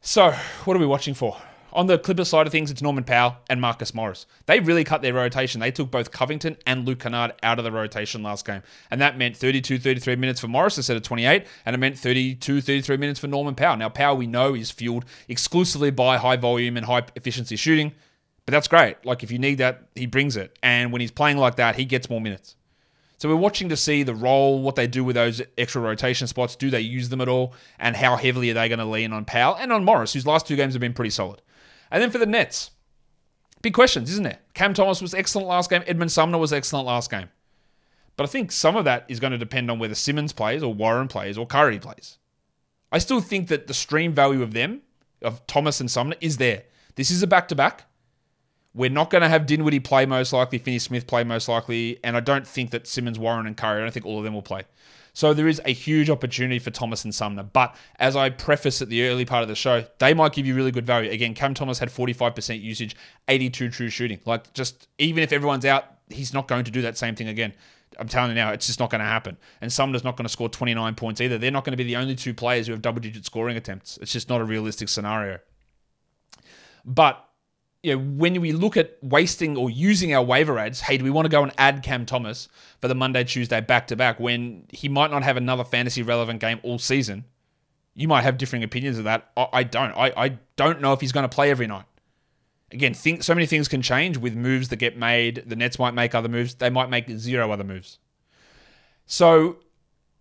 So, 0.00 0.32
what 0.64 0.76
are 0.76 0.80
we 0.80 0.86
watching 0.86 1.14
for? 1.14 1.36
On 1.74 1.88
the 1.88 1.98
Clippers 1.98 2.28
side 2.28 2.46
of 2.46 2.52
things, 2.52 2.70
it's 2.70 2.82
Norman 2.82 3.02
Powell 3.02 3.36
and 3.50 3.60
Marcus 3.60 3.92
Morris. 3.92 4.26
They 4.46 4.60
really 4.60 4.84
cut 4.84 5.02
their 5.02 5.12
rotation. 5.12 5.60
They 5.60 5.72
took 5.72 5.90
both 5.90 6.12
Covington 6.12 6.56
and 6.68 6.86
Luke 6.86 7.00
Kennard 7.00 7.32
out 7.42 7.58
of 7.58 7.64
the 7.64 7.72
rotation 7.72 8.22
last 8.22 8.46
game. 8.46 8.62
And 8.92 9.00
that 9.00 9.18
meant 9.18 9.36
32, 9.36 9.80
33 9.80 10.14
minutes 10.14 10.38
for 10.38 10.46
Morris 10.46 10.76
instead 10.76 10.96
of 10.96 11.02
28. 11.02 11.44
And 11.66 11.74
it 11.74 11.78
meant 11.80 11.98
32, 11.98 12.60
33 12.60 12.96
minutes 12.96 13.18
for 13.18 13.26
Norman 13.26 13.56
Powell. 13.56 13.76
Now, 13.76 13.88
Powell, 13.88 14.16
we 14.16 14.28
know, 14.28 14.54
is 14.54 14.70
fueled 14.70 15.04
exclusively 15.26 15.90
by 15.90 16.16
high 16.16 16.36
volume 16.36 16.76
and 16.76 16.86
high 16.86 17.02
efficiency 17.16 17.56
shooting. 17.56 17.90
But 18.46 18.52
that's 18.52 18.68
great. 18.68 19.04
Like, 19.04 19.24
if 19.24 19.32
you 19.32 19.40
need 19.40 19.58
that, 19.58 19.88
he 19.96 20.06
brings 20.06 20.36
it. 20.36 20.56
And 20.62 20.92
when 20.92 21.00
he's 21.00 21.10
playing 21.10 21.38
like 21.38 21.56
that, 21.56 21.74
he 21.74 21.84
gets 21.84 22.08
more 22.08 22.20
minutes. 22.20 22.54
So 23.16 23.28
we're 23.28 23.34
watching 23.34 23.68
to 23.70 23.76
see 23.76 24.04
the 24.04 24.14
role, 24.14 24.62
what 24.62 24.76
they 24.76 24.86
do 24.86 25.02
with 25.02 25.16
those 25.16 25.42
extra 25.58 25.82
rotation 25.82 26.28
spots. 26.28 26.54
Do 26.54 26.70
they 26.70 26.82
use 26.82 27.08
them 27.08 27.20
at 27.20 27.28
all? 27.28 27.52
And 27.80 27.96
how 27.96 28.14
heavily 28.14 28.50
are 28.50 28.54
they 28.54 28.68
going 28.68 28.78
to 28.78 28.84
lean 28.84 29.12
on 29.12 29.24
Powell 29.24 29.56
and 29.56 29.72
on 29.72 29.84
Morris, 29.84 30.12
whose 30.12 30.26
last 30.26 30.46
two 30.46 30.54
games 30.54 30.74
have 30.74 30.80
been 30.80 30.94
pretty 30.94 31.10
solid. 31.10 31.42
And 31.94 32.02
then 32.02 32.10
for 32.10 32.18
the 32.18 32.26
Nets, 32.26 32.72
big 33.62 33.72
questions, 33.72 34.10
isn't 34.10 34.26
it? 34.26 34.40
Cam 34.52 34.74
Thomas 34.74 35.00
was 35.00 35.14
excellent 35.14 35.46
last 35.46 35.70
game. 35.70 35.84
Edmund 35.86 36.10
Sumner 36.10 36.38
was 36.38 36.52
excellent 36.52 36.88
last 36.88 37.08
game. 37.08 37.28
But 38.16 38.24
I 38.24 38.26
think 38.26 38.50
some 38.50 38.74
of 38.74 38.84
that 38.84 39.04
is 39.06 39.20
going 39.20 39.30
to 39.30 39.38
depend 39.38 39.70
on 39.70 39.78
whether 39.78 39.94
Simmons 39.94 40.32
plays 40.32 40.64
or 40.64 40.74
Warren 40.74 41.06
plays 41.06 41.38
or 41.38 41.46
Curry 41.46 41.78
plays. 41.78 42.18
I 42.90 42.98
still 42.98 43.20
think 43.20 43.46
that 43.46 43.68
the 43.68 43.74
stream 43.74 44.12
value 44.12 44.42
of 44.42 44.54
them, 44.54 44.80
of 45.22 45.46
Thomas 45.46 45.78
and 45.78 45.88
Sumner, 45.88 46.16
is 46.20 46.38
there. 46.38 46.64
This 46.96 47.12
is 47.12 47.22
a 47.22 47.28
back 47.28 47.46
to 47.46 47.54
back. 47.54 47.84
We're 48.74 48.90
not 48.90 49.10
going 49.10 49.22
to 49.22 49.28
have 49.28 49.46
Dinwiddie 49.46 49.78
play 49.78 50.04
most 50.04 50.32
likely, 50.32 50.58
Finney 50.58 50.80
Smith 50.80 51.06
play 51.06 51.22
most 51.22 51.48
likely, 51.48 52.00
and 52.02 52.16
I 52.16 52.20
don't 52.20 52.44
think 52.44 52.72
that 52.72 52.88
Simmons, 52.88 53.20
Warren, 53.20 53.46
and 53.46 53.56
Curry, 53.56 53.78
I 53.78 53.82
don't 53.84 53.92
think 53.94 54.04
all 54.04 54.18
of 54.18 54.24
them 54.24 54.34
will 54.34 54.42
play. 54.42 54.62
So 55.14 55.32
there 55.32 55.48
is 55.48 55.62
a 55.64 55.72
huge 55.72 56.10
opportunity 56.10 56.58
for 56.58 56.70
Thomas 56.70 57.04
and 57.04 57.14
Sumner. 57.14 57.44
But 57.44 57.74
as 57.98 58.16
I 58.16 58.30
preface 58.30 58.82
at 58.82 58.88
the 58.88 59.06
early 59.08 59.24
part 59.24 59.42
of 59.42 59.48
the 59.48 59.54
show, 59.54 59.84
they 59.98 60.12
might 60.12 60.32
give 60.32 60.44
you 60.44 60.54
really 60.54 60.72
good 60.72 60.84
value. 60.84 61.10
Again, 61.10 61.34
Cam 61.34 61.54
Thomas 61.54 61.78
had 61.78 61.88
45% 61.88 62.60
usage, 62.60 62.96
82 63.28 63.70
true 63.70 63.88
shooting. 63.88 64.20
Like 64.26 64.52
just 64.52 64.88
even 64.98 65.22
if 65.22 65.32
everyone's 65.32 65.64
out, 65.64 65.84
he's 66.10 66.34
not 66.34 66.48
going 66.48 66.64
to 66.64 66.70
do 66.70 66.82
that 66.82 66.98
same 66.98 67.14
thing 67.14 67.28
again. 67.28 67.54
I'm 67.98 68.08
telling 68.08 68.30
you 68.30 68.34
now, 68.34 68.50
it's 68.50 68.66
just 68.66 68.80
not 68.80 68.90
going 68.90 69.00
to 69.00 69.06
happen. 69.06 69.36
And 69.60 69.72
Sumner's 69.72 70.02
not 70.02 70.16
going 70.16 70.24
to 70.24 70.32
score 70.32 70.48
29 70.48 70.96
points 70.96 71.20
either. 71.20 71.38
They're 71.38 71.52
not 71.52 71.64
going 71.64 71.74
to 71.74 71.76
be 71.76 71.84
the 71.84 71.96
only 71.96 72.16
two 72.16 72.34
players 72.34 72.66
who 72.66 72.72
have 72.72 72.82
double 72.82 73.00
digit 73.00 73.24
scoring 73.24 73.56
attempts. 73.56 73.98
It's 74.02 74.12
just 74.12 74.28
not 74.28 74.40
a 74.40 74.44
realistic 74.44 74.88
scenario. 74.88 75.38
But 76.84 77.24
you 77.84 77.94
know, 77.94 78.02
when 78.02 78.40
we 78.40 78.52
look 78.52 78.78
at 78.78 78.96
wasting 79.02 79.58
or 79.58 79.68
using 79.68 80.14
our 80.14 80.22
waiver 80.22 80.58
ads, 80.58 80.80
hey, 80.80 80.96
do 80.96 81.04
we 81.04 81.10
want 81.10 81.26
to 81.26 81.28
go 81.28 81.42
and 81.42 81.52
add 81.58 81.82
Cam 81.82 82.06
Thomas 82.06 82.48
for 82.80 82.88
the 82.88 82.94
Monday, 82.94 83.24
Tuesday 83.24 83.60
back 83.60 83.88
to 83.88 83.96
back 83.96 84.18
when 84.18 84.64
he 84.70 84.88
might 84.88 85.10
not 85.10 85.22
have 85.22 85.36
another 85.36 85.64
fantasy 85.64 86.02
relevant 86.02 86.40
game 86.40 86.60
all 86.62 86.78
season? 86.78 87.24
You 87.92 88.08
might 88.08 88.22
have 88.22 88.38
differing 88.38 88.62
opinions 88.64 88.96
of 88.96 89.04
that. 89.04 89.30
I, 89.36 89.64
don't. 89.64 89.92
I, 89.92 90.12
I 90.16 90.38
don't 90.56 90.80
know 90.80 90.94
if 90.94 91.02
he's 91.02 91.12
going 91.12 91.28
to 91.28 91.34
play 91.34 91.50
every 91.50 91.66
night. 91.66 91.84
Again, 92.72 92.94
think 92.94 93.22
so 93.22 93.34
many 93.34 93.44
things 93.44 93.68
can 93.68 93.82
change 93.82 94.16
with 94.16 94.34
moves 94.34 94.70
that 94.70 94.76
get 94.76 94.96
made. 94.96 95.44
The 95.46 95.54
Nets 95.54 95.78
might 95.78 95.92
make 95.92 96.14
other 96.14 96.30
moves. 96.30 96.54
They 96.54 96.70
might 96.70 96.88
make 96.88 97.10
zero 97.10 97.52
other 97.52 97.64
moves. 97.64 97.98
So 99.04 99.58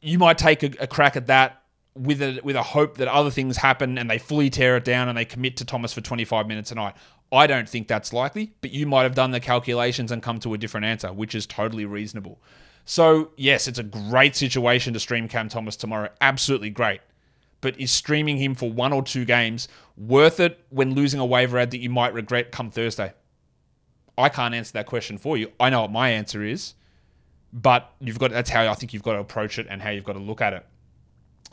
you 0.01 0.20
might 0.20 0.38
take 0.38 0.63
a, 0.63 0.72
a 0.82 0.88
crack 0.88 1.15
at 1.15 1.27
that 1.27 1.63
with 1.96 2.22
a 2.22 2.39
with 2.43 2.55
a 2.55 2.63
hope 2.63 2.98
that 2.98 3.08
other 3.08 3.29
things 3.29 3.58
happen 3.58 3.98
and 3.98 4.10
they 4.10 4.17
fully 4.17 4.50
tear 4.50 4.77
it 4.77 4.84
down 4.84 5.10
and 5.10 5.17
they 5.17 5.25
commit 5.25 5.58
to 5.58 5.65
Thomas 5.65 5.93
for 5.93 6.01
25 6.01 6.48
minutes 6.48 6.72
a 6.72 6.75
night. 6.75 6.96
I 7.34 7.48
don't 7.48 7.68
think 7.68 7.88
that's 7.88 8.13
likely, 8.13 8.54
but 8.62 8.72
you 8.72 8.86
might 8.86 9.04
have 9.04 9.16
done 9.16 9.32
the 9.32 9.40
calculations 9.40 10.12
and 10.12 10.22
come 10.22 10.40
to 10.42 10.54
a 10.54 10.58
different 10.58 10.86
answer, 10.86 11.12
which 11.12 11.34
is 11.34 11.48
totally 11.48 11.84
reasonable. 11.84 12.40
So, 12.86 13.32
yes, 13.38 13.68
it's 13.68 13.80
a 13.80 13.84
great 13.84 14.36
situation 14.36 14.94
to 14.94 15.00
stream 15.00 15.28
Cam 15.28 15.50
Thomas 15.50 15.75
tomorrow. 15.75 16.10
Absolutely 16.22 16.70
great. 16.70 17.02
But 17.60 17.80
is 17.80 17.92
streaming 17.92 18.38
him 18.38 18.54
for 18.54 18.72
one 18.72 18.94
or 18.94 19.02
two 19.02 19.25
games 19.25 19.68
worth 19.98 20.40
it 20.40 20.63
when 20.70 20.94
losing 20.94 21.20
a 21.20 21.25
waiver 21.25 21.58
ad 21.58 21.72
that 21.72 21.80
you 21.80 21.90
might 21.90 22.13
regret 22.13 22.52
come 22.52 22.70
Thursday? 22.70 23.13
I 24.16 24.30
can't 24.30 24.54
answer 24.54 24.74
that 24.74 24.86
question 24.86 25.18
for 25.18 25.36
you. 25.36 25.52
I 25.60 25.72
know 25.72 25.82
what 25.82 25.92
my 25.92 26.10
answer 26.10 26.44
is, 26.44 26.75
but 27.52 27.94
you've 28.00 28.20
got 28.20 28.30
that's 28.32 28.50
how 28.50 28.70
I 28.70 28.75
think 28.75 28.94
you've 28.94 29.02
got 29.02 29.13
to 29.13 29.20
approach 29.20 29.58
it 29.58 29.66
and 29.70 29.82
how 29.82 29.90
you've 29.90 30.04
got 30.04 30.13
to 30.13 30.20
look 30.20 30.42
at 30.42 30.54
it. 30.54 30.66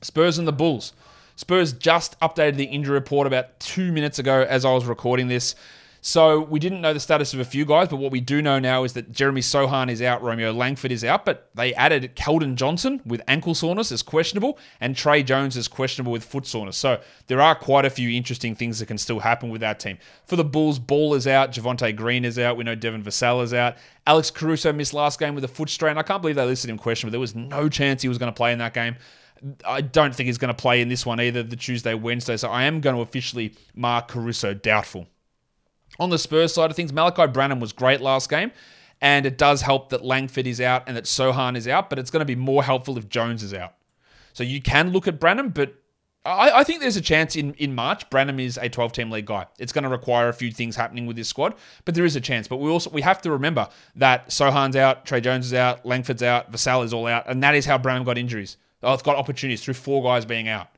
Spurs 0.02 0.36
and 0.36 0.46
the 0.46 0.52
Bulls. 0.52 0.92
Spurs 1.40 1.72
just 1.72 2.20
updated 2.20 2.56
the 2.56 2.64
injury 2.64 2.92
report 2.92 3.26
about 3.26 3.58
two 3.60 3.92
minutes 3.92 4.18
ago 4.18 4.44
as 4.46 4.66
I 4.66 4.74
was 4.74 4.84
recording 4.84 5.28
this. 5.28 5.54
So 6.02 6.40
we 6.40 6.60
didn't 6.60 6.82
know 6.82 6.92
the 6.92 7.00
status 7.00 7.32
of 7.32 7.40
a 7.40 7.46
few 7.46 7.64
guys, 7.64 7.88
but 7.88 7.96
what 7.96 8.12
we 8.12 8.20
do 8.20 8.42
know 8.42 8.58
now 8.58 8.84
is 8.84 8.92
that 8.92 9.10
Jeremy 9.10 9.40
Sochan 9.40 9.90
is 9.90 10.02
out, 10.02 10.22
Romeo 10.22 10.52
Langford 10.52 10.92
is 10.92 11.02
out, 11.02 11.24
but 11.24 11.48
they 11.54 11.72
added 11.72 12.14
Keldon 12.14 12.56
Johnson 12.56 13.00
with 13.06 13.22
ankle 13.26 13.54
soreness 13.54 13.90
as 13.90 14.02
questionable, 14.02 14.58
and 14.82 14.94
Tre 14.94 15.22
Jones 15.22 15.56
is 15.56 15.66
questionable 15.66 16.12
with 16.12 16.24
foot 16.24 16.44
soreness. 16.46 16.76
So 16.76 17.00
there 17.28 17.40
are 17.40 17.54
quite 17.54 17.86
a 17.86 17.90
few 17.90 18.10
interesting 18.10 18.54
things 18.54 18.78
that 18.78 18.86
can 18.86 18.98
still 18.98 19.20
happen 19.20 19.48
with 19.48 19.62
that 19.62 19.80
team. 19.80 19.96
For 20.26 20.36
the 20.36 20.44
Bulls, 20.44 20.78
Ball 20.78 21.14
is 21.14 21.26
out, 21.26 21.52
Javonte 21.52 21.96
Green 21.96 22.26
is 22.26 22.38
out, 22.38 22.58
we 22.58 22.64
know 22.64 22.74
Devin 22.74 23.02
Vassell 23.02 23.42
is 23.42 23.54
out. 23.54 23.76
Alex 24.06 24.30
Caruso 24.30 24.74
missed 24.74 24.92
last 24.92 25.18
game 25.18 25.34
with 25.34 25.44
a 25.44 25.48
foot 25.48 25.70
strain. 25.70 25.96
I 25.96 26.02
can't 26.02 26.20
believe 26.20 26.36
they 26.36 26.44
listed 26.44 26.68
him 26.68 26.76
questionable. 26.76 27.12
There 27.12 27.18
was 27.20 27.34
no 27.34 27.70
chance 27.70 28.02
he 28.02 28.08
was 28.08 28.18
going 28.18 28.30
to 28.30 28.36
play 28.36 28.52
in 28.52 28.58
that 28.58 28.74
game. 28.74 28.96
I 29.64 29.80
don't 29.80 30.14
think 30.14 30.26
he's 30.26 30.38
going 30.38 30.54
to 30.54 30.60
play 30.60 30.80
in 30.80 30.88
this 30.88 31.06
one 31.06 31.20
either, 31.20 31.42
the 31.42 31.56
Tuesday, 31.56 31.94
Wednesday. 31.94 32.36
So 32.36 32.48
I 32.48 32.64
am 32.64 32.80
going 32.80 32.96
to 32.96 33.02
officially 33.02 33.54
mark 33.74 34.08
Caruso 34.08 34.54
doubtful. 34.54 35.06
On 35.98 36.10
the 36.10 36.18
Spurs 36.18 36.54
side 36.54 36.70
of 36.70 36.76
things, 36.76 36.92
Malachi 36.92 37.26
Branham 37.26 37.60
was 37.60 37.72
great 37.72 38.00
last 38.00 38.28
game. 38.30 38.52
And 39.02 39.24
it 39.24 39.38
does 39.38 39.62
help 39.62 39.88
that 39.90 40.04
Langford 40.04 40.46
is 40.46 40.60
out 40.60 40.84
and 40.86 40.96
that 40.96 41.04
Sochan 41.04 41.56
is 41.56 41.66
out, 41.66 41.88
but 41.88 41.98
it's 41.98 42.10
going 42.10 42.20
to 42.20 42.26
be 42.26 42.36
more 42.36 42.62
helpful 42.62 42.98
if 42.98 43.08
Jones 43.08 43.42
is 43.42 43.54
out. 43.54 43.74
So 44.34 44.44
you 44.44 44.60
can 44.60 44.90
look 44.90 45.08
at 45.08 45.18
Branham, 45.18 45.48
but 45.48 45.74
I, 46.24 46.50
I, 46.60 46.64
think 46.64 46.80
there's 46.80 46.98
a 46.98 47.00
chance 47.00 47.34
in, 47.34 47.54
in 47.54 47.74
March 47.74 48.08
Branham 48.10 48.38
is 48.38 48.58
a 48.58 48.68
12 48.68 48.92
team 48.92 49.10
league 49.10 49.24
guy. 49.24 49.46
It's 49.58 49.72
going 49.72 49.84
to 49.84 49.90
require 49.90 50.28
a 50.28 50.34
few 50.34 50.50
things 50.52 50.76
happening 50.76 51.06
with 51.06 51.16
this 51.16 51.28
squad, 51.28 51.54
but 51.86 51.94
there 51.94 52.04
is 52.04 52.14
a 52.14 52.20
chance. 52.20 52.46
But 52.46 52.58
we 52.58 52.70
also 52.70 52.90
we 52.90 53.00
have 53.00 53.22
to 53.22 53.30
remember 53.30 53.68
that 53.96 54.28
Sochan's 54.28 54.76
out, 54.76 55.06
Tre 55.06 55.20
Jones 55.22 55.46
is 55.46 55.54
out, 55.54 55.86
Langford's 55.86 56.22
out, 56.22 56.52
Vassell 56.52 56.84
is 56.84 56.92
all 56.92 57.06
out, 57.06 57.24
and 57.26 57.42
that 57.42 57.54
is 57.54 57.64
how 57.64 57.78
Branham 57.78 58.04
got 58.04 58.18
injuries. 58.18 58.58
Oh, 58.82 58.94
it's 58.94 59.02
got 59.02 59.16
opportunities 59.16 59.62
through 59.62 59.74
four 59.74 60.02
guys 60.02 60.24
being 60.24 60.48
out. 60.48 60.68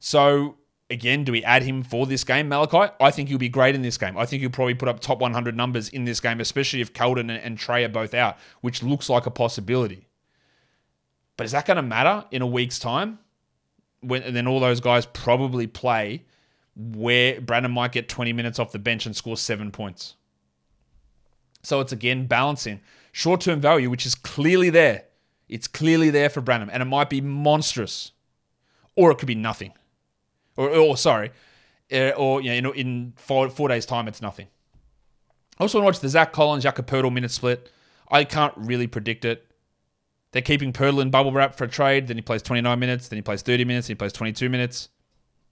So 0.00 0.56
again, 0.90 1.24
do 1.24 1.32
we 1.32 1.44
add 1.44 1.62
him 1.62 1.82
for 1.82 2.06
this 2.06 2.24
game, 2.24 2.48
Malachi? 2.48 2.92
I 3.00 3.10
think 3.10 3.28
he'll 3.28 3.38
be 3.38 3.48
great 3.48 3.74
in 3.74 3.82
this 3.82 3.98
game. 3.98 4.16
I 4.16 4.26
think 4.26 4.40
he'll 4.40 4.50
probably 4.50 4.74
put 4.74 4.88
up 4.88 5.00
top 5.00 5.20
100 5.20 5.56
numbers 5.56 5.88
in 5.88 6.04
this 6.04 6.20
game, 6.20 6.40
especially 6.40 6.80
if 6.80 6.92
Keldon 6.92 7.20
and, 7.20 7.30
and 7.30 7.58
Tre 7.58 7.84
are 7.84 7.88
both 7.88 8.14
out, 8.14 8.38
which 8.60 8.82
looks 8.82 9.08
like 9.08 9.26
a 9.26 9.30
possibility. 9.30 10.08
But 11.36 11.44
is 11.44 11.52
that 11.52 11.66
going 11.66 11.76
to 11.76 11.82
matter 11.82 12.24
in 12.30 12.42
a 12.42 12.46
week's 12.46 12.78
time? 12.78 13.18
When 14.00 14.22
and 14.22 14.34
then 14.34 14.46
all 14.46 14.60
those 14.60 14.80
guys 14.80 15.06
probably 15.06 15.66
play 15.66 16.24
where 16.76 17.40
Branham 17.40 17.72
might 17.72 17.90
get 17.90 18.08
20 18.08 18.32
minutes 18.32 18.60
off 18.60 18.70
the 18.70 18.78
bench 18.78 19.06
and 19.06 19.16
score 19.16 19.36
seven 19.36 19.72
points. 19.72 20.14
So 21.64 21.80
it's 21.80 21.92
again 21.92 22.26
balancing 22.26 22.80
short 23.10 23.40
term 23.40 23.60
value, 23.60 23.90
which 23.90 24.06
is 24.06 24.14
clearly 24.14 24.70
there 24.70 25.04
it's 25.48 25.66
clearly 25.66 26.10
there 26.10 26.28
for 26.28 26.40
Branham, 26.40 26.70
and 26.72 26.82
it 26.82 26.86
might 26.86 27.10
be 27.10 27.20
monstrous, 27.20 28.12
or 28.96 29.10
it 29.10 29.18
could 29.18 29.26
be 29.26 29.34
nothing, 29.34 29.72
or, 30.56 30.70
or 30.70 30.96
sorry, 30.96 31.32
uh, 31.92 32.10
or 32.10 32.40
you 32.40 32.60
know, 32.60 32.72
in, 32.72 32.86
in 32.86 33.12
four, 33.16 33.48
four 33.48 33.68
days' 33.68 33.86
time, 33.86 34.08
it's 34.08 34.22
nothing. 34.22 34.48
I 35.58 35.64
also 35.64 35.78
want 35.78 35.84
to 35.84 35.86
watch 35.86 36.00
the 36.00 36.08
Zach 36.08 36.32
Collins, 36.32 36.62
Jakob 36.62 36.86
Poeltl 36.86 37.12
minute 37.12 37.30
split. 37.30 37.70
I 38.10 38.24
can't 38.24 38.54
really 38.56 38.86
predict 38.86 39.24
it. 39.24 39.44
They're 40.32 40.42
keeping 40.42 40.72
Poeltl 40.72 41.02
in 41.02 41.10
bubble 41.10 41.32
wrap 41.32 41.54
for 41.54 41.64
a 41.64 41.68
trade. 41.68 42.06
Then 42.06 42.16
he 42.16 42.22
plays 42.22 42.42
29 42.42 42.78
minutes. 42.78 43.08
Then 43.08 43.16
he 43.16 43.22
plays 43.22 43.42
30 43.42 43.64
minutes. 43.64 43.88
Then 43.88 43.94
he 43.94 43.98
plays 43.98 44.12
22 44.12 44.48
minutes. 44.48 44.88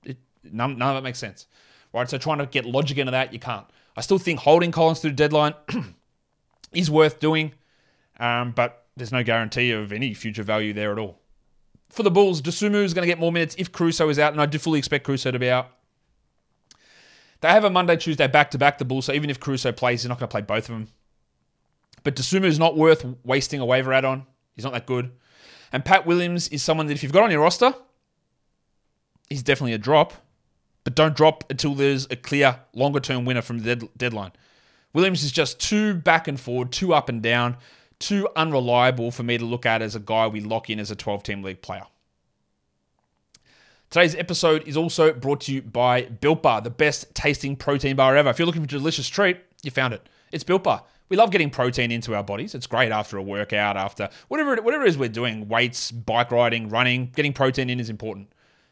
It, 0.04 0.18
none, 0.44 0.78
none 0.78 0.96
of 0.96 1.02
it 1.02 1.04
makes 1.04 1.18
sense. 1.18 1.46
Right? 1.92 2.08
So 2.08 2.18
trying 2.18 2.38
to 2.38 2.46
get 2.46 2.66
logic 2.66 2.98
into 2.98 3.12
that, 3.12 3.32
you 3.32 3.38
can't. 3.38 3.66
I 3.96 4.00
still 4.02 4.18
think 4.18 4.40
holding 4.40 4.70
Collins 4.70 5.00
through 5.00 5.10
the 5.10 5.16
deadline 5.16 5.54
is 6.72 6.90
worth 6.90 7.18
doing. 7.18 7.54
Um, 8.20 8.52
but 8.52 8.85
there's 8.96 9.12
no 9.12 9.22
guarantee 9.22 9.70
of 9.72 9.92
any 9.92 10.14
future 10.14 10.42
value 10.42 10.72
there 10.72 10.92
at 10.92 10.98
all. 10.98 11.20
For 11.90 12.02
the 12.02 12.10
Bulls, 12.10 12.42
Dosunmu 12.42 12.82
is 12.82 12.94
going 12.94 13.02
to 13.02 13.06
get 13.06 13.18
more 13.18 13.30
minutes 13.30 13.54
if 13.58 13.70
Caruso 13.70 14.08
is 14.08 14.18
out, 14.18 14.32
and 14.32 14.40
I 14.40 14.46
do 14.46 14.58
fully 14.58 14.78
expect 14.78 15.04
Caruso 15.04 15.30
to 15.30 15.38
be 15.38 15.50
out. 15.50 15.70
They 17.40 17.48
have 17.48 17.64
a 17.64 17.70
Monday, 17.70 17.96
Tuesday 17.96 18.26
back 18.26 18.50
to 18.52 18.58
back, 18.58 18.78
the 18.78 18.84
Bulls, 18.84 19.04
so 19.04 19.12
even 19.12 19.30
if 19.30 19.38
Caruso 19.38 19.70
plays, 19.70 20.02
he's 20.02 20.08
not 20.08 20.18
going 20.18 20.28
to 20.28 20.32
play 20.32 20.40
both 20.40 20.68
of 20.68 20.74
them. 20.74 20.88
But 22.02 22.16
Dosunmu 22.16 22.44
is 22.44 22.58
not 22.58 22.76
worth 22.76 23.04
wasting 23.24 23.60
a 23.60 23.66
waiver 23.66 23.92
ad 23.92 24.04
on. 24.04 24.26
He's 24.54 24.64
not 24.64 24.72
that 24.72 24.86
good. 24.86 25.12
And 25.72 25.84
Pat 25.84 26.06
Williams 26.06 26.48
is 26.48 26.62
someone 26.62 26.86
that 26.86 26.94
if 26.94 27.02
you've 27.02 27.12
got 27.12 27.24
on 27.24 27.30
your 27.30 27.42
roster, 27.42 27.74
he's 29.28 29.42
definitely 29.42 29.74
a 29.74 29.78
drop. 29.78 30.14
But 30.84 30.94
don't 30.94 31.16
drop 31.16 31.44
until 31.50 31.74
there's 31.74 32.06
a 32.10 32.16
clear 32.16 32.60
longer 32.72 33.00
term 33.00 33.24
winner 33.24 33.42
from 33.42 33.58
the 33.58 33.74
dead- 33.74 33.88
deadline. 33.96 34.32
Williams 34.92 35.24
is 35.24 35.32
just 35.32 35.58
too 35.60 35.94
back 35.94 36.28
and 36.28 36.38
forward, 36.38 36.70
too 36.70 36.94
up 36.94 37.08
and 37.08 37.20
down 37.20 37.56
too 37.98 38.28
unreliable 38.36 39.10
for 39.10 39.22
me 39.22 39.38
to 39.38 39.44
look 39.44 39.66
at 39.66 39.82
as 39.82 39.94
a 39.94 40.00
guy 40.00 40.26
we 40.26 40.40
lock 40.40 40.70
in 40.70 40.78
as 40.78 40.90
a 40.90 40.96
12 40.96 41.22
team 41.22 41.42
league 41.42 41.62
player. 41.62 41.84
Today's 43.88 44.16
episode 44.16 44.66
is 44.66 44.76
also 44.76 45.12
brought 45.12 45.42
to 45.42 45.52
you 45.52 45.62
by 45.62 46.02
Built 46.02 46.42
Bar, 46.42 46.60
the 46.60 46.70
best 46.70 47.14
tasting 47.14 47.54
protein 47.54 47.96
bar 47.96 48.16
ever. 48.16 48.30
If 48.30 48.38
you're 48.38 48.46
looking 48.46 48.62
for 48.62 48.66
a 48.66 48.78
delicious 48.78 49.08
treat, 49.08 49.38
you 49.62 49.70
found 49.70 49.94
it. 49.94 50.08
It's 50.32 50.44
Built 50.44 50.64
Bar. 50.64 50.82
We 51.08 51.16
love 51.16 51.30
getting 51.30 51.50
protein 51.50 51.92
into 51.92 52.14
our 52.14 52.24
bodies. 52.24 52.54
It's 52.54 52.66
great 52.66 52.90
after 52.90 53.16
a 53.16 53.22
workout, 53.22 53.76
after 53.76 54.08
whatever 54.26 54.54
it, 54.54 54.64
whatever 54.64 54.84
it 54.84 54.88
is 54.88 54.98
we're 54.98 55.08
doing, 55.08 55.48
weights, 55.48 55.92
bike 55.92 56.32
riding, 56.32 56.68
running. 56.68 57.12
Getting 57.14 57.32
protein 57.32 57.70
in 57.70 57.78
is 57.78 57.88
important. 57.88 58.28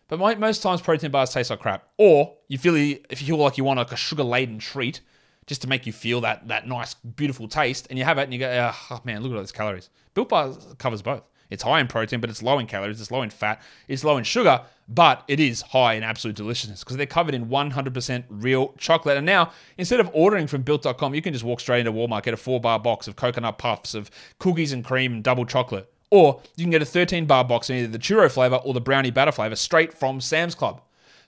But 0.08 0.18
most 0.38 0.62
times 0.62 0.80
protein 0.80 1.12
bars 1.12 1.30
taste 1.30 1.50
like 1.50 1.60
crap. 1.60 1.88
Or 1.96 2.34
you 2.48 2.58
feel 2.58 2.74
if 2.74 3.20
you 3.20 3.28
feel 3.28 3.36
like 3.36 3.56
you 3.56 3.64
want 3.64 3.78
like 3.78 3.92
a 3.92 3.96
sugar 3.96 4.24
laden 4.24 4.58
treat, 4.58 5.00
just 5.46 5.62
to 5.62 5.68
make 5.68 5.86
you 5.86 5.92
feel 5.92 6.20
that 6.22 6.48
that 6.48 6.66
nice, 6.66 6.94
beautiful 6.94 7.48
taste, 7.48 7.86
and 7.90 7.98
you 7.98 8.04
have 8.04 8.18
it, 8.18 8.22
and 8.22 8.32
you 8.32 8.38
go, 8.38 8.58
ah, 8.60 8.86
oh 8.90 9.00
man, 9.04 9.22
look 9.22 9.32
at 9.32 9.34
all 9.34 9.40
those 9.40 9.52
calories. 9.52 9.90
Built 10.14 10.28
Bar 10.28 10.54
covers 10.78 11.02
both. 11.02 11.22
It's 11.50 11.62
high 11.62 11.80
in 11.80 11.86
protein, 11.86 12.20
but 12.20 12.30
it's 12.30 12.42
low 12.42 12.58
in 12.58 12.66
calories. 12.66 13.00
It's 13.00 13.10
low 13.10 13.22
in 13.22 13.30
fat. 13.30 13.62
It's 13.86 14.02
low 14.02 14.16
in 14.16 14.24
sugar, 14.24 14.62
but 14.88 15.22
it 15.28 15.40
is 15.40 15.62
high 15.62 15.94
in 15.94 16.02
absolute 16.02 16.36
deliciousness 16.36 16.82
because 16.82 16.96
they're 16.96 17.06
covered 17.06 17.34
in 17.34 17.46
100% 17.46 18.24
real 18.28 18.74
chocolate. 18.78 19.16
And 19.16 19.26
now, 19.26 19.52
instead 19.78 20.00
of 20.00 20.10
ordering 20.12 20.46
from 20.46 20.62
built.com, 20.62 21.14
you 21.14 21.22
can 21.22 21.32
just 21.32 21.44
walk 21.44 21.60
straight 21.60 21.80
into 21.80 21.92
Walmart, 21.92 22.22
get 22.22 22.34
a 22.34 22.38
four 22.38 22.60
bar 22.60 22.78
box 22.78 23.06
of 23.06 23.16
coconut 23.16 23.58
puffs, 23.58 23.94
of 23.94 24.10
cookies 24.38 24.72
and 24.72 24.84
cream 24.84 25.12
and 25.12 25.22
double 25.22 25.44
chocolate. 25.44 25.90
Or 26.10 26.40
you 26.56 26.64
can 26.64 26.70
get 26.70 26.82
a 26.82 26.86
13 26.86 27.26
bar 27.26 27.44
box 27.44 27.70
in 27.70 27.76
either 27.76 27.88
the 27.88 27.98
churro 27.98 28.30
flavor 28.30 28.56
or 28.56 28.74
the 28.74 28.80
brownie 28.80 29.10
batter 29.10 29.32
flavor 29.32 29.56
straight 29.56 29.92
from 29.92 30.20
Sam's 30.20 30.54
Club. 30.54 30.80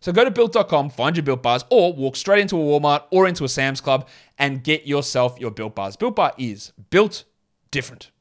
So 0.06 0.12
go 0.12 0.24
to 0.24 0.30
built.com, 0.30 0.90
find 0.90 1.16
your 1.16 1.24
built 1.24 1.42
bars, 1.42 1.64
or 1.68 1.92
walk 1.92 2.14
straight 2.14 2.40
into 2.40 2.54
a 2.54 2.60
Walmart 2.60 3.02
or 3.10 3.26
into 3.26 3.42
a 3.42 3.48
Sam's 3.48 3.80
Club 3.80 4.06
and 4.38 4.62
get 4.62 4.86
yourself 4.86 5.36
your 5.40 5.50
built 5.50 5.74
bars. 5.74 5.96
Built 5.96 6.14
bar 6.14 6.32
is 6.38 6.72
built 6.90 7.24
different. 7.72 8.12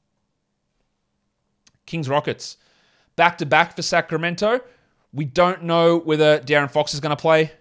Kings 1.85 2.09
Rockets. 2.09 2.57
Back 3.15 3.37
to 3.37 3.45
back 3.45 3.75
for 3.75 3.83
Sacramento. 3.83 4.61
We 5.13 5.25
don't 5.25 5.61
know 5.61 5.99
whether 5.99 6.39
De'Aaron 6.39 6.71
Fox 6.71 6.95
is 6.95 6.99
going 6.99 7.15
to 7.15 7.21
play. 7.21 7.51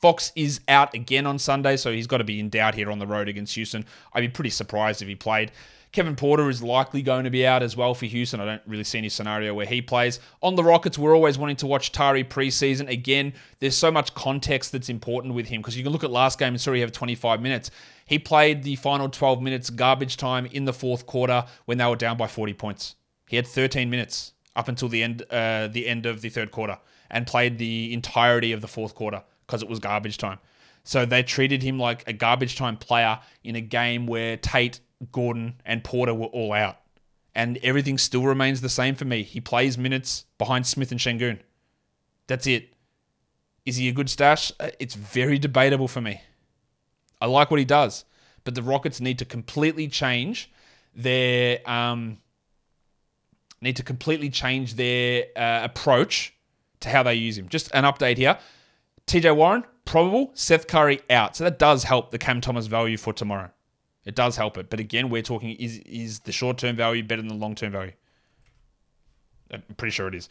Fox 0.00 0.32
is 0.34 0.62
out 0.68 0.94
again 0.94 1.26
on 1.26 1.38
Sunday, 1.38 1.76
so 1.76 1.92
he's 1.92 2.06
got 2.06 2.16
to 2.16 2.24
be 2.24 2.40
in 2.40 2.48
doubt 2.48 2.74
here 2.74 2.90
on 2.90 2.98
the 2.98 3.06
road 3.06 3.28
against 3.28 3.54
Houston. 3.56 3.84
I'd 4.14 4.22
be 4.22 4.28
pretty 4.28 4.48
surprised 4.48 5.02
if 5.02 5.08
he 5.08 5.16
played. 5.16 5.52
Kevin 5.92 6.14
Porter 6.14 6.48
is 6.48 6.62
likely 6.62 7.02
going 7.02 7.24
to 7.24 7.30
be 7.30 7.44
out 7.44 7.64
as 7.64 7.76
well 7.76 7.94
for 7.94 8.06
Houston. 8.06 8.40
I 8.40 8.44
don't 8.44 8.62
really 8.64 8.84
see 8.84 8.98
any 8.98 9.08
scenario 9.08 9.54
where 9.54 9.66
he 9.66 9.82
plays. 9.82 10.20
On 10.40 10.54
the 10.54 10.62
Rockets, 10.62 10.96
we're 10.96 11.14
always 11.14 11.36
wanting 11.36 11.56
to 11.56 11.66
watch 11.66 11.90
Tari 11.90 12.22
Eason. 12.22 12.88
Again, 12.88 13.32
there's 13.58 13.76
so 13.76 13.90
much 13.90 14.14
context 14.14 14.70
that's 14.70 14.88
important 14.88 15.34
with 15.34 15.48
him 15.48 15.60
because 15.60 15.76
you 15.76 15.82
can 15.82 15.92
look 15.92 16.04
at 16.04 16.10
last 16.10 16.38
game 16.38 16.54
and 16.54 16.60
saw 16.60 16.72
he 16.72 16.80
have 16.80 16.92
25 16.92 17.42
minutes. 17.42 17.72
He 18.06 18.20
played 18.20 18.62
the 18.62 18.76
final 18.76 19.08
12 19.08 19.42
minutes 19.42 19.68
garbage 19.68 20.16
time 20.16 20.46
in 20.46 20.64
the 20.64 20.72
fourth 20.72 21.06
quarter 21.06 21.44
when 21.64 21.78
they 21.78 21.86
were 21.86 21.96
down 21.96 22.16
by 22.16 22.28
40 22.28 22.54
points. 22.54 22.94
He 23.28 23.34
had 23.34 23.46
13 23.46 23.90
minutes 23.90 24.32
up 24.54 24.68
until 24.68 24.88
the 24.88 25.02
end, 25.02 25.22
uh, 25.30 25.66
the 25.68 25.88
end 25.88 26.06
of 26.06 26.20
the 26.20 26.28
third 26.28 26.52
quarter, 26.52 26.78
and 27.10 27.26
played 27.26 27.58
the 27.58 27.92
entirety 27.92 28.52
of 28.52 28.60
the 28.60 28.68
fourth 28.68 28.94
quarter 28.94 29.24
because 29.46 29.62
it 29.62 29.68
was 29.68 29.80
garbage 29.80 30.18
time. 30.18 30.38
So 30.84 31.04
they 31.04 31.24
treated 31.24 31.62
him 31.62 31.78
like 31.78 32.06
a 32.08 32.12
garbage 32.12 32.56
time 32.56 32.76
player 32.76 33.18
in 33.42 33.56
a 33.56 33.60
game 33.60 34.06
where 34.06 34.36
Tate 34.36 34.80
Gordon, 35.12 35.60
and 35.64 35.84
Porter 35.84 36.14
were 36.14 36.26
all 36.26 36.52
out. 36.52 36.78
And 37.34 37.58
everything 37.62 37.96
still 37.98 38.24
remains 38.24 38.60
the 38.60 38.68
same 38.68 38.94
for 38.94 39.04
me. 39.04 39.22
He 39.22 39.40
plays 39.40 39.78
minutes 39.78 40.26
behind 40.36 40.66
Smith 40.66 40.90
and 40.90 41.00
Sengun. 41.00 41.38
That's 42.26 42.46
it. 42.46 42.74
Is 43.64 43.76
he 43.76 43.88
a 43.88 43.92
good 43.92 44.10
stash? 44.10 44.52
Uh, 44.58 44.70
it's 44.78 44.94
very 44.94 45.38
debatable 45.38 45.88
for 45.88 46.00
me. 46.00 46.20
I 47.20 47.26
like 47.26 47.50
what 47.50 47.58
he 47.60 47.64
does, 47.64 48.04
but 48.44 48.54
the 48.54 48.62
Rockets 48.62 49.00
need 49.00 49.18
to 49.18 49.24
completely 49.24 49.88
change 49.88 50.50
their 50.94 51.60
um, 51.70 52.18
need 53.60 53.76
to 53.76 53.82
completely 53.82 54.30
change 54.30 54.74
their 54.74 55.24
uh, 55.36 55.60
approach 55.62 56.34
to 56.80 56.88
how 56.88 57.02
they 57.02 57.14
use 57.14 57.36
him. 57.36 57.48
Just 57.48 57.70
an 57.74 57.84
update 57.84 58.16
here. 58.16 58.38
TJ 59.06 59.36
Warren, 59.36 59.64
probable. 59.84 60.30
Seth 60.34 60.66
Curry 60.66 61.00
out. 61.10 61.36
So 61.36 61.44
that 61.44 61.58
does 61.58 61.84
help 61.84 62.10
the 62.10 62.18
Cam 62.18 62.40
Thomas 62.40 62.66
value 62.66 62.96
for 62.96 63.12
tomorrow. 63.12 63.50
It 64.04 64.14
does 64.14 64.36
help 64.36 64.56
it. 64.56 64.70
But 64.70 64.80
again, 64.80 65.10
we're 65.10 65.22
talking 65.22 65.50
is 65.56 65.78
is 65.78 66.20
the 66.20 66.32
short 66.32 66.58
term 66.58 66.76
value 66.76 67.02
better 67.02 67.22
than 67.22 67.28
the 67.28 67.34
long 67.34 67.54
term 67.54 67.72
value? 67.72 67.92
I'm 69.52 69.62
pretty 69.76 69.92
sure 69.92 70.08
it 70.08 70.14
is. 70.14 70.28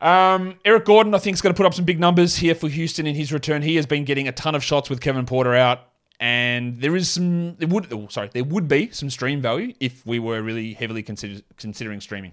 Um, 0.00 0.56
Eric 0.64 0.84
Gordon, 0.84 1.14
I 1.14 1.18
think, 1.18 1.34
is 1.34 1.40
going 1.40 1.54
to 1.54 1.56
put 1.56 1.66
up 1.66 1.74
some 1.74 1.84
big 1.84 2.00
numbers 2.00 2.36
here 2.36 2.56
for 2.56 2.68
Houston 2.68 3.06
in 3.06 3.14
his 3.14 3.32
return. 3.32 3.62
He 3.62 3.76
has 3.76 3.86
been 3.86 4.04
getting 4.04 4.26
a 4.26 4.32
ton 4.32 4.54
of 4.54 4.64
shots 4.64 4.90
with 4.90 5.00
Kevin 5.00 5.26
Porter 5.26 5.54
out, 5.54 5.80
and 6.18 6.80
there 6.80 6.96
is 6.96 7.08
some. 7.08 7.54
There 7.56 7.68
would, 7.68 7.92
oh, 7.92 8.08
sorry, 8.08 8.30
there 8.32 8.42
would 8.42 8.66
be 8.66 8.90
some 8.90 9.10
stream 9.10 9.40
value 9.40 9.74
if 9.78 10.04
we 10.04 10.18
were 10.18 10.42
really 10.42 10.72
heavily 10.72 11.04
consider, 11.04 11.40
considering 11.56 12.00
streaming. 12.00 12.32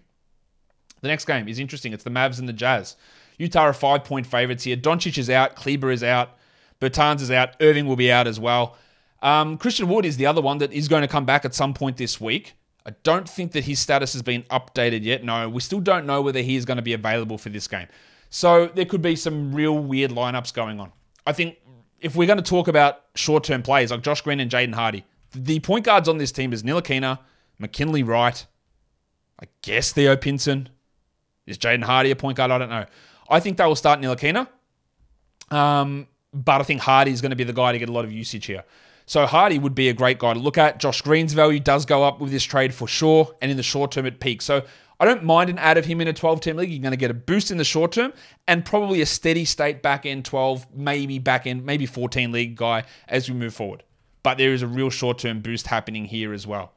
The 1.01 1.09
next 1.09 1.25
game 1.25 1.47
is 1.47 1.59
interesting. 1.59 1.93
It's 1.93 2.03
the 2.03 2.09
Mavs 2.09 2.39
and 2.39 2.49
the 2.49 2.53
Jazz. 2.53 2.95
Utah 3.37 3.61
are 3.61 3.73
five 3.73 4.03
point 4.03 4.25
favorites 4.25 4.63
here. 4.63 4.75
Doncic 4.75 5.17
is 5.17 5.29
out. 5.29 5.55
Kleber 5.55 5.91
is 5.91 6.03
out. 6.03 6.37
Bertans 6.81 7.21
is 7.21 7.29
out. 7.29 7.55
Irving 7.61 7.85
will 7.85 7.95
be 7.95 8.11
out 8.11 8.27
as 8.27 8.39
well. 8.39 8.77
Um, 9.21 9.57
Christian 9.57 9.89
Wood 9.89 10.05
is 10.05 10.17
the 10.17 10.25
other 10.25 10.41
one 10.41 10.59
that 10.59 10.71
is 10.71 10.87
going 10.87 11.01
to 11.01 11.07
come 11.07 11.25
back 11.25 11.45
at 11.45 11.53
some 11.53 11.73
point 11.73 11.97
this 11.97 12.21
week. 12.21 12.53
I 12.85 12.91
don't 13.03 13.27
think 13.27 13.51
that 13.51 13.65
his 13.65 13.79
status 13.79 14.13
has 14.13 14.21
been 14.21 14.43
updated 14.43 15.03
yet. 15.03 15.23
No, 15.23 15.49
we 15.49 15.61
still 15.61 15.81
don't 15.81 16.05
know 16.05 16.21
whether 16.21 16.41
he 16.41 16.55
is 16.55 16.65
going 16.65 16.77
to 16.77 16.83
be 16.83 16.93
available 16.93 17.37
for 17.37 17.49
this 17.49 17.67
game. 17.67 17.87
So 18.29 18.67
there 18.67 18.85
could 18.85 19.01
be 19.01 19.15
some 19.15 19.53
real 19.53 19.77
weird 19.77 20.11
lineups 20.11 20.53
going 20.53 20.79
on. 20.79 20.91
I 21.25 21.33
think 21.33 21.57
if 21.99 22.15
we're 22.15 22.27
going 22.27 22.37
to 22.37 22.43
talk 22.43 22.67
about 22.67 23.01
short 23.15 23.43
term 23.43 23.61
players 23.61 23.91
like 23.91 24.01
Josh 24.01 24.21
Green 24.21 24.39
and 24.39 24.49
Jaden 24.49 24.73
Hardy, 24.73 25.05
the 25.33 25.59
point 25.59 25.85
guards 25.85 26.07
on 26.07 26.17
this 26.17 26.31
team 26.31 26.53
is 26.53 26.63
Ntilikina, 26.63 27.19
McKinley 27.59 28.03
Wright, 28.03 28.45
I 29.41 29.45
guess 29.61 29.91
Theo 29.91 30.15
Pinson. 30.15 30.69
Is 31.45 31.57
Jaden 31.57 31.83
Hardy 31.83 32.11
a 32.11 32.15
point 32.15 32.37
guard? 32.37 32.51
I 32.51 32.57
don't 32.57 32.69
know. 32.69 32.85
I 33.29 33.39
think 33.39 33.57
they 33.57 33.65
will 33.65 33.75
start 33.75 33.99
Ntilikina. 33.99 34.47
Um, 35.51 36.07
but 36.33 36.61
I 36.61 36.63
think 36.63 36.81
Hardy 36.81 37.11
is 37.11 37.21
going 37.21 37.31
to 37.31 37.35
be 37.35 37.43
the 37.43 37.53
guy 37.53 37.71
to 37.71 37.79
get 37.79 37.89
a 37.89 37.91
lot 37.91 38.05
of 38.05 38.11
usage 38.11 38.45
here. 38.45 38.63
So 39.09 39.25
Hardy 39.25 39.57
would 39.57 39.73
be 39.73 39.89
a 39.89 39.93
great 39.93 40.19
guy 40.19 40.35
to 40.35 40.39
look 40.39 40.59
at. 40.59 40.79
Josh 40.79 41.01
Green's 41.01 41.33
value 41.33 41.59
does 41.59 41.83
go 41.83 42.03
up 42.03 42.21
with 42.21 42.29
this 42.29 42.43
trade 42.43 42.75
for 42.75 42.87
sure, 42.87 43.35
and 43.41 43.49
in 43.49 43.57
the 43.57 43.63
short 43.63 43.91
term 43.91 44.05
it 44.05 44.19
peaks. 44.19 44.45
So 44.45 44.63
I 44.99 45.05
don't 45.05 45.23
mind 45.23 45.49
an 45.49 45.57
add 45.57 45.79
of 45.79 45.85
him 45.85 45.99
in 45.99 46.07
a 46.07 46.13
12 46.13 46.41
team 46.41 46.57
league. 46.57 46.69
You're 46.69 46.79
going 46.79 46.91
to 46.91 46.97
get 46.97 47.09
a 47.09 47.15
boost 47.15 47.49
in 47.49 47.57
the 47.57 47.63
short 47.63 47.91
term 47.91 48.13
and 48.47 48.63
probably 48.63 49.01
a 49.01 49.07
steady 49.07 49.45
state 49.45 49.81
back 49.81 50.05
end 50.05 50.25
12, 50.25 50.67
maybe 50.75 51.17
back 51.17 51.47
end, 51.47 51.65
maybe 51.65 51.87
14 51.87 52.31
league 52.31 52.55
guy 52.55 52.83
as 53.07 53.27
we 53.27 53.33
move 53.33 53.55
forward. 53.55 53.81
But 54.21 54.37
there 54.37 54.53
is 54.53 54.61
a 54.61 54.67
real 54.67 54.91
short 54.91 55.17
term 55.17 55.41
boost 55.41 55.65
happening 55.65 56.05
here 56.05 56.31
as 56.31 56.45
well. 56.45 56.73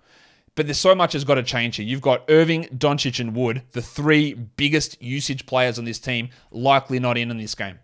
But 0.54 0.66
there's 0.66 0.80
so 0.80 0.94
much 0.94 1.12
has 1.12 1.24
got 1.24 1.34
to 1.34 1.42
change 1.42 1.76
here. 1.76 1.84
You've 1.84 2.00
got 2.00 2.24
Irving, 2.30 2.64
Doncic, 2.74 3.20
and 3.20 3.36
Wood, 3.36 3.60
the 3.72 3.82
three 3.82 4.32
biggest 4.32 5.02
usage 5.02 5.44
players 5.44 5.78
on 5.78 5.84
this 5.84 5.98
team, 5.98 6.30
likely 6.50 6.98
not 6.98 7.18
in 7.18 7.30
in 7.30 7.36
this 7.36 7.54
game 7.54 7.78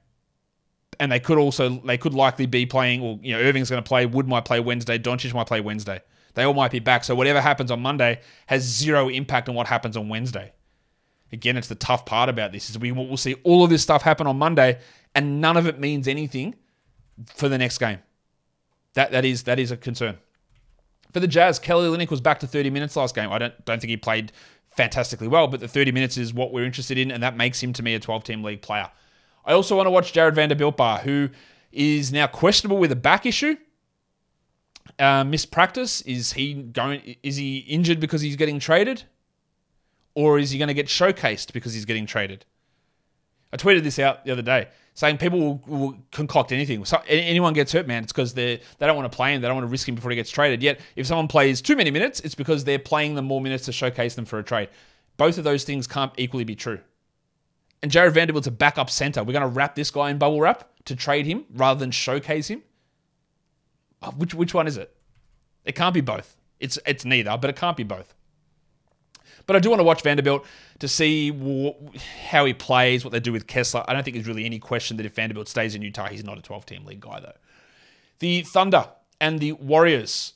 and 1.01 1.11
they 1.11 1.21
could 1.21 1.39
also 1.39 1.69
they 1.69 1.99
could 1.99 2.15
likely 2.15 2.47
be 2.47 2.67
playing. 2.67 3.03
Or 3.03 3.19
you 3.23 3.33
know, 3.35 3.41
Irving's 3.41 3.71
going 3.71 3.83
to 3.83 3.89
play. 3.89 4.07
Wood 4.07 4.29
might 4.29 4.45
play 4.45 4.61
Wednesday. 4.61 4.99
Doncic 4.99 5.33
might 5.35 5.47
play 5.47 5.61
Wednesday. 5.61 6.01
They 6.35 6.45
all 6.45 6.55
might 6.55 6.71
be 6.71 6.79
back. 6.79 7.05
So 7.05 7.15
whatever 7.15 7.41
happens 7.41 7.71
on 7.71 7.81
Monday 7.81 8.21
has 8.47 8.63
zero 8.63 9.09
impact 9.09 9.49
on 9.49 9.55
what 9.55 9.67
happens 9.67 9.97
on 9.97 10.09
Wednesday. 10.09 10.53
Again, 11.33 11.57
it's 11.57 11.69
the 11.69 11.75
tough 11.75 12.07
part 12.07 12.29
about 12.29 12.53
this 12.53 12.71
is 12.71 12.79
we 12.79 12.93
will 12.93 13.17
see 13.17 13.35
all 13.45 13.65
of 13.65 13.71
this 13.71 13.83
stuff 13.83 14.03
happen 14.03 14.27
on 14.27 14.39
Monday, 14.39 14.79
and 15.15 15.41
none 15.41 15.57
of 15.57 15.67
it 15.67 15.79
means 15.79 16.09
anything 16.09 16.55
for 17.35 17.49
the 17.49 17.59
next 17.59 17.79
game. 17.79 17.99
That 18.95 19.13
that 19.13 19.25
is 19.25 19.45
that 19.45 19.59
is 19.59 19.71
a 19.71 19.77
concern. 19.77 20.19
For 21.13 21.21
the 21.21 21.29
Jazz, 21.29 21.59
Kelly 21.59 21.89
Olynyk 21.89 22.11
was 22.11 22.21
back 22.21 22.41
to 22.41 22.47
30 22.47 22.71
minutes 22.71 22.97
last 22.97 23.15
game. 23.15 23.31
I 23.31 23.39
don't 23.39 23.65
don't 23.65 23.81
think 23.81 23.91
he 23.91 23.97
played 23.97 24.33
fantastically 24.77 25.29
well, 25.29 25.49
but 25.49 25.61
the 25.61 25.69
30 25.69 25.93
minutes 25.93 26.17
is 26.17 26.33
what 26.33 26.53
we're 26.53 26.65
interested 26.65 26.99
in, 26.99 27.11
and 27.11 27.23
that 27.23 27.37
makes 27.37 27.63
him 27.63 27.73
to 27.75 27.83
me 27.83 27.95
a 27.95 28.01
12 28.01 28.25
team 28.25 28.43
league 28.43 28.63
player. 28.63 28.91
I 29.49 29.55
also 29.55 29.75
want 29.75 29.87
to 29.87 29.91
watch 29.91 30.13
Jarred 30.13 30.35
Vanderbilt 30.35 30.77
Bar, 30.77 30.99
who 30.99 31.31
is 31.73 32.13
now 32.13 32.27
questionable 32.27 32.77
with 32.77 32.93
a 32.93 32.97
back 32.97 33.25
issue. 33.25 33.57
Uh, 34.99 35.25
mispractice 35.25 36.07
is 36.07 36.35
he 36.35 36.53
going? 36.53 37.17
Is 37.23 37.37
he 37.37 37.59
injured 37.61 37.99
because 37.99 38.21
he's 38.21 38.37
getting 38.37 38.59
traded, 38.59 39.05
or 40.15 40.39
is 40.39 40.51
he 40.51 40.59
going 40.59 40.69
to 40.69 40.75
get 40.75 40.87
showcased 40.87 41.55
because 41.55 41.73
he's 41.73 41.87
getting 41.87 42.05
traded? 42.05 42.45
I 43.51 43.57
tweeted 43.57 43.85
this 43.85 43.99
out 43.99 44.27
the 44.27 44.33
other 44.33 44.43
day 44.43 44.69
saying 44.93 45.17
people 45.17 45.39
will, 45.39 45.63
will 45.67 45.99
concoct 46.11 46.53
anything. 46.53 46.85
So 46.85 47.01
anyone 47.09 47.55
gets 47.55 47.73
hurt, 47.73 47.87
man, 47.87 48.03
it's 48.03 48.13
because 48.13 48.35
they 48.35 48.61
they 48.79 48.87
don't 48.87 48.97
want 48.97 49.11
to 49.11 49.17
play 49.17 49.33
him. 49.33 49.41
They 49.41 49.49
don't 49.49 49.57
want 49.57 49.67
to 49.67 49.71
risk 49.71 49.89
him 49.89 49.95
before 49.95 50.11
he 50.11 50.17
gets 50.17 50.31
traded. 50.31 50.63
Yet 50.63 50.81
if 50.95 51.07
someone 51.07 51.29
plays 51.29 51.63
too 51.63 51.77
many 51.77 51.91
minutes, 51.91 52.21
it's 52.21 52.35
because 52.35 52.65
they're 52.65 52.79
playing 52.79 53.15
them 53.15 53.25
more 53.25 53.41
minutes 53.41 53.65
to 53.67 53.73
showcase 53.73 54.15
them 54.15 54.27
for 54.27 54.39
a 54.39 54.43
trade. 54.43 54.69
Both 55.17 55.39
of 55.39 55.45
those 55.45 55.65
things 55.65 55.87
can't 55.87 56.13
equally 56.19 56.45
be 56.45 56.55
true 56.55 56.81
and 57.83 57.91
Jarred 57.91 58.15
Vanderbilt's 58.15 58.47
a 58.47 58.53
backup 58.53 58.91
center. 58.91 59.23
We're 59.23 59.33
going 59.33 59.43
to 59.43 59.49
wrap 59.49 59.75
this 59.75 59.91
guy 59.91 60.11
in 60.11 60.19
bubble 60.19 60.41
wrap 60.41 60.69
to 60.87 60.97
trade 60.97 61.27
him 61.27 61.45
rather 61.55 61.79
than 61.79 61.91
showcase 61.91 62.49
him. 62.49 62.63
Oh, 64.03 64.11
which 64.13 64.35
which 64.35 64.55
one 64.55 64.67
is 64.67 64.77
it? 64.77 64.95
It 65.65 65.75
can't 65.75 65.95
be 65.95 66.01
both. 66.01 66.37
It's 66.61 66.79
it's 66.87 67.05
neither, 67.05 67.37
but 67.37 67.51
it 67.51 67.57
can't 67.57 67.77
be 67.77 67.85
both. 67.85 68.15
But 69.47 69.57
I 69.57 69.61
do 69.61 69.71
want 69.71 69.81
to 69.81 69.85
watch 69.85 70.03
Vanderbilt 70.03 70.45
to 70.79 70.89
see 70.89 71.33
how 72.29 72.45
he 72.45 72.53
plays, 72.53 73.03
what 73.03 73.13
they 73.13 73.21
do 73.21 73.33
with 73.33 73.47
Kessler. 73.47 73.83
I 73.89 73.95
don't 73.95 74.03
think 74.03 74.15
there's 74.15 74.27
really 74.27 74.45
any 74.45 74.59
question 74.59 74.99
that 74.99 75.07
if 75.07 75.15
Vanderbilt 75.15 75.49
stays 75.49 75.75
in 75.75 75.81
Utah, 75.81 76.09
he's 76.09 76.23
not 76.23 76.39
a 76.39 76.43
12 76.43 76.67
team 76.67 76.85
league 76.85 77.01
guy, 77.01 77.21
though. 77.21 77.33
The 78.19 78.43
Thunder 78.43 78.89
and 79.21 79.41
the 79.41 79.53
Warriors. 79.53 80.35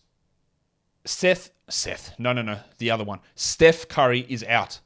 Seth, 1.04 1.50
Seth, 1.68 2.14
no, 2.18 2.32
no, 2.32 2.42
no, 2.42 2.60
the 2.78 2.90
other 2.90 3.04
one. 3.04 3.20
Steph 3.34 3.86
Curry 3.88 4.24
is 4.28 4.44
out. 4.44 4.80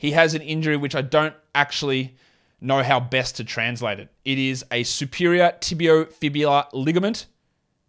He 0.00 0.12
has 0.12 0.32
an 0.32 0.40
injury 0.40 0.78
which 0.78 0.94
I 0.94 1.02
don't 1.02 1.34
actually 1.54 2.16
know 2.58 2.82
how 2.82 3.00
best 3.00 3.36
to 3.36 3.44
translate 3.44 4.00
it. 4.00 4.08
It 4.24 4.38
is 4.38 4.64
a 4.70 4.82
superior 4.82 5.52
tibiofibular 5.60 6.68
ligament 6.72 7.26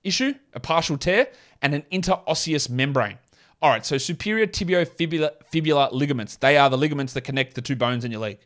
issue, 0.04 0.34
a 0.52 0.60
partial 0.60 0.98
tear, 0.98 1.30
and 1.62 1.74
an 1.74 1.86
interosseous 1.90 2.70
membrane. 2.70 3.18
All 3.62 3.70
right, 3.70 3.86
so 3.86 3.98
superior 3.98 4.46
tibiofibular 4.46 5.94
ligaments, 5.94 6.36
they 6.36 6.58
are 6.58 6.70
the 6.70 6.78
ligaments 6.78 7.14
that 7.14 7.22
connect 7.22 7.56
the 7.56 7.62
two 7.62 7.78
bones 7.78 8.04
in 8.04 8.12
your 8.12 8.20
leg. 8.20 8.40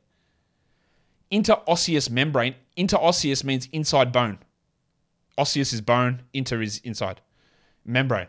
Interosseous 1.32 2.08
membrane, 2.08 2.54
interosseous 2.78 3.44
means 3.44 3.68
inside 3.72 4.12
bone. 4.12 4.38
Osseous 5.40 5.74
is 5.74 5.82
bone, 5.82 6.22
inter 6.34 6.62
is 6.62 6.78
inside. 6.84 7.20
Membrane. 7.84 8.28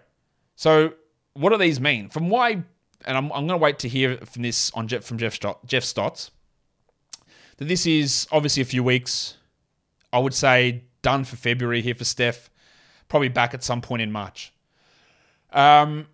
So, 0.55 0.95
what 1.35 1.51
do 1.51 1.59
these 1.59 1.79
mean? 1.79 2.09
From 2.09 2.31
why, 2.31 2.63
and 3.05 3.17
I'm, 3.17 3.27
I'm 3.33 3.47
going 3.47 3.59
to 3.59 3.63
wait 3.63 3.79
to 3.81 3.89
hear 3.89 4.17
from 4.19 4.43
this 4.43 4.71
on 4.73 4.89
Jeff, 4.89 5.05
from 5.05 5.19
Jeff, 5.19 5.35
Stott, 5.35 5.65
Jeff 5.67 5.85
Stotts, 5.85 6.31
that 7.59 7.67
this 7.67 7.87
is 7.87 8.27
obviously 8.33 8.63
a 8.63 8.67
few 8.67 8.83
weeks. 8.83 9.37
I 10.13 10.19
would 10.19 10.35
say 10.35 10.85
done 11.03 11.25
for 11.25 11.37
February 11.37 11.83
here 11.83 11.95
for 11.95 12.05
Steph. 12.05 12.51
Probably 13.09 13.29
back 13.29 13.55
at 13.55 13.63
some 13.63 13.81
point 13.81 14.03
in 14.03 14.11
March. 14.11 14.53
Um, 15.53 16.09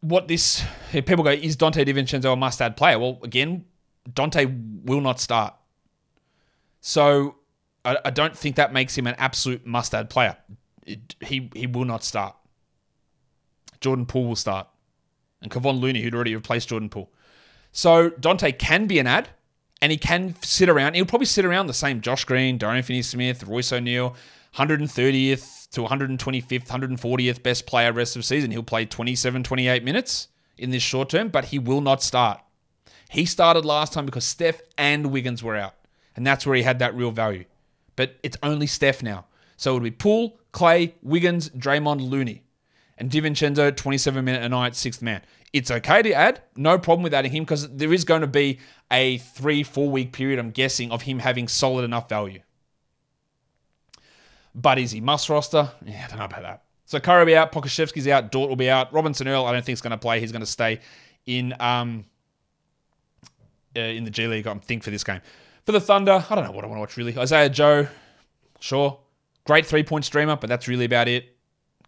what 0.00 0.26
this 0.26 0.64
people 0.90 1.22
go 1.22 1.30
is 1.30 1.56
Donte 1.56 1.84
DiVincenzo 1.86 2.32
a 2.32 2.36
must-add 2.36 2.76
player? 2.76 2.98
Well, 2.98 3.18
again, 3.22 3.66
Donte 4.10 4.84
will 4.84 5.00
not 5.00 5.20
start, 5.20 5.54
so 6.80 7.36
I, 7.84 7.98
I 8.06 8.10
don't 8.10 8.36
think 8.36 8.56
that 8.56 8.72
makes 8.72 8.96
him 8.96 9.06
an 9.06 9.14
absolute 9.18 9.66
must-add 9.66 10.08
player. 10.10 10.36
It, 10.86 11.14
he 11.20 11.50
he 11.54 11.66
will 11.66 11.84
not 11.84 12.02
start. 12.02 12.34
Jordan 13.80 14.06
Poole 14.06 14.28
will 14.28 14.36
start, 14.36 14.68
and 15.42 15.50
Kevon 15.50 15.80
Looney, 15.80 16.00
who'd 16.02 16.14
already 16.14 16.34
replaced 16.34 16.68
Jordan 16.68 16.88
Poole. 16.88 17.10
So 17.72 18.10
Donte 18.10 18.58
can 18.58 18.86
be 18.86 18.98
an 18.98 19.06
ad, 19.06 19.28
and 19.80 19.90
he 19.90 19.98
can 19.98 20.34
sit 20.42 20.68
around. 20.68 20.94
He'll 20.94 21.06
probably 21.06 21.26
sit 21.26 21.44
around 21.44 21.66
the 21.66 21.74
same 21.74 22.00
Josh 22.00 22.24
Green, 22.24 22.56
Dorian 22.58 22.84
Finney-Smith, 22.84 23.44
Royce 23.44 23.72
O'Neale, 23.72 24.14
130th 24.56 25.70
to 25.70 25.80
125th, 25.80 26.68
140th 26.68 27.42
best 27.42 27.66
player 27.66 27.92
rest 27.92 28.14
of 28.14 28.24
season. 28.24 28.50
He'll 28.50 28.62
play 28.62 28.84
27, 28.84 29.42
28 29.42 29.82
minutes 29.82 30.28
in 30.58 30.70
this 30.70 30.82
short 30.82 31.08
term, 31.08 31.28
but 31.28 31.46
he 31.46 31.58
will 31.58 31.80
not 31.80 32.02
start. 32.02 32.40
He 33.08 33.24
started 33.24 33.64
last 33.64 33.92
time 33.92 34.06
because 34.06 34.24
Steph 34.24 34.60
and 34.78 35.06
Wiggins 35.06 35.42
were 35.42 35.56
out, 35.56 35.74
and 36.14 36.26
that's 36.26 36.46
where 36.46 36.56
he 36.56 36.62
had 36.62 36.78
that 36.78 36.94
real 36.94 37.10
value. 37.10 37.44
But 37.96 38.16
it's 38.22 38.36
only 38.42 38.66
Steph 38.66 39.02
now. 39.02 39.26
So 39.56 39.72
it 39.72 39.74
would 39.74 39.82
be 39.82 39.90
Poole, 39.90 40.38
Clay, 40.52 40.94
Wiggins, 41.02 41.50
Draymond, 41.50 42.08
Looney. 42.08 42.42
And 42.98 43.10
DiVincenzo, 43.10 43.74
27 43.74 44.24
minute 44.24 44.42
a 44.42 44.48
night, 44.48 44.76
sixth 44.76 45.02
man. 45.02 45.22
It's 45.52 45.70
okay 45.70 46.02
to 46.02 46.12
add, 46.12 46.40
no 46.56 46.78
problem 46.78 47.02
with 47.02 47.12
adding 47.12 47.32
him 47.32 47.44
because 47.44 47.68
there 47.68 47.92
is 47.92 48.04
going 48.04 48.22
to 48.22 48.26
be 48.26 48.58
a 48.90 49.18
three, 49.18 49.62
four 49.62 49.90
week 49.90 50.12
period, 50.12 50.38
I'm 50.38 50.50
guessing, 50.50 50.90
of 50.90 51.02
him 51.02 51.18
having 51.18 51.48
solid 51.48 51.84
enough 51.84 52.08
value. 52.08 52.40
But 54.54 54.78
is 54.78 54.90
he 54.90 55.00
must 55.00 55.28
roster? 55.28 55.70
Yeah, 55.84 56.04
I 56.04 56.08
don't 56.08 56.18
know 56.18 56.24
about 56.26 56.42
that. 56.42 56.62
So 56.86 57.00
Curry 57.00 57.20
will 57.20 57.26
be 57.26 57.36
out, 57.36 57.52
Pokusevski's 57.52 58.06
out, 58.08 58.30
Dort 58.30 58.48
will 58.48 58.56
be 58.56 58.68
out, 58.68 58.92
Robinson 58.92 59.26
Earl, 59.28 59.46
I 59.46 59.52
don't 59.52 59.64
think 59.64 59.74
is 59.74 59.80
going 59.80 59.92
to 59.92 59.98
play. 59.98 60.20
He's 60.20 60.32
going 60.32 60.40
to 60.40 60.46
stay 60.46 60.80
in 61.26 61.54
um 61.60 62.04
uh, 63.76 63.80
in 63.80 64.04
the 64.04 64.10
G 64.10 64.26
League. 64.26 64.46
I 64.46 64.54
think 64.54 64.82
for 64.82 64.90
this 64.90 65.04
game. 65.04 65.20
For 65.64 65.72
the 65.72 65.80
Thunder, 65.80 66.24
I 66.28 66.34
don't 66.34 66.44
know 66.44 66.50
what 66.50 66.64
I 66.64 66.66
want 66.66 66.76
to 66.76 66.80
watch 66.80 66.96
really. 66.96 67.16
Isaiah 67.16 67.48
Joe, 67.48 67.88
sure, 68.60 68.98
great 69.46 69.64
three 69.64 69.82
point 69.82 70.04
streamer, 70.04 70.36
but 70.36 70.48
that's 70.48 70.68
really 70.68 70.84
about 70.84 71.08
it. 71.08 71.36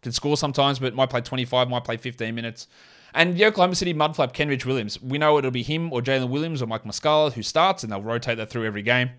Can 0.05 0.13
score 0.13 0.37
sometimes, 0.37 0.79
but 0.79 0.95
might 0.95 1.11
play 1.11 1.21
25, 1.21 1.69
might 1.69 1.83
play 1.83 1.97
15 1.97 2.35
minutes. 2.35 2.69
And 3.15 3.37
the 3.37 3.47
Oklahoma 3.47 3.75
City 3.75 3.95
mudflap, 3.95 4.33
Kenrich 4.33 4.65
Williams. 4.65 5.01
We 5.03 5.19
know 5.19 5.39
it'll 5.39 5.51
be 5.51 5.63
him 5.63 5.93
or 5.93 6.01
Jalen 6.01 6.29
Williams 6.29 6.63
or 6.63 6.67
Mike 6.67 6.85
Muscala 6.85 7.33
who 7.33 7.43
starts, 7.43 7.83
and 7.83 7.91
they'll 7.91 8.03
rotate 8.03 8.37
that 8.37 8.51
through 8.51 8.67
every 8.67 8.83
game. 8.83 9.11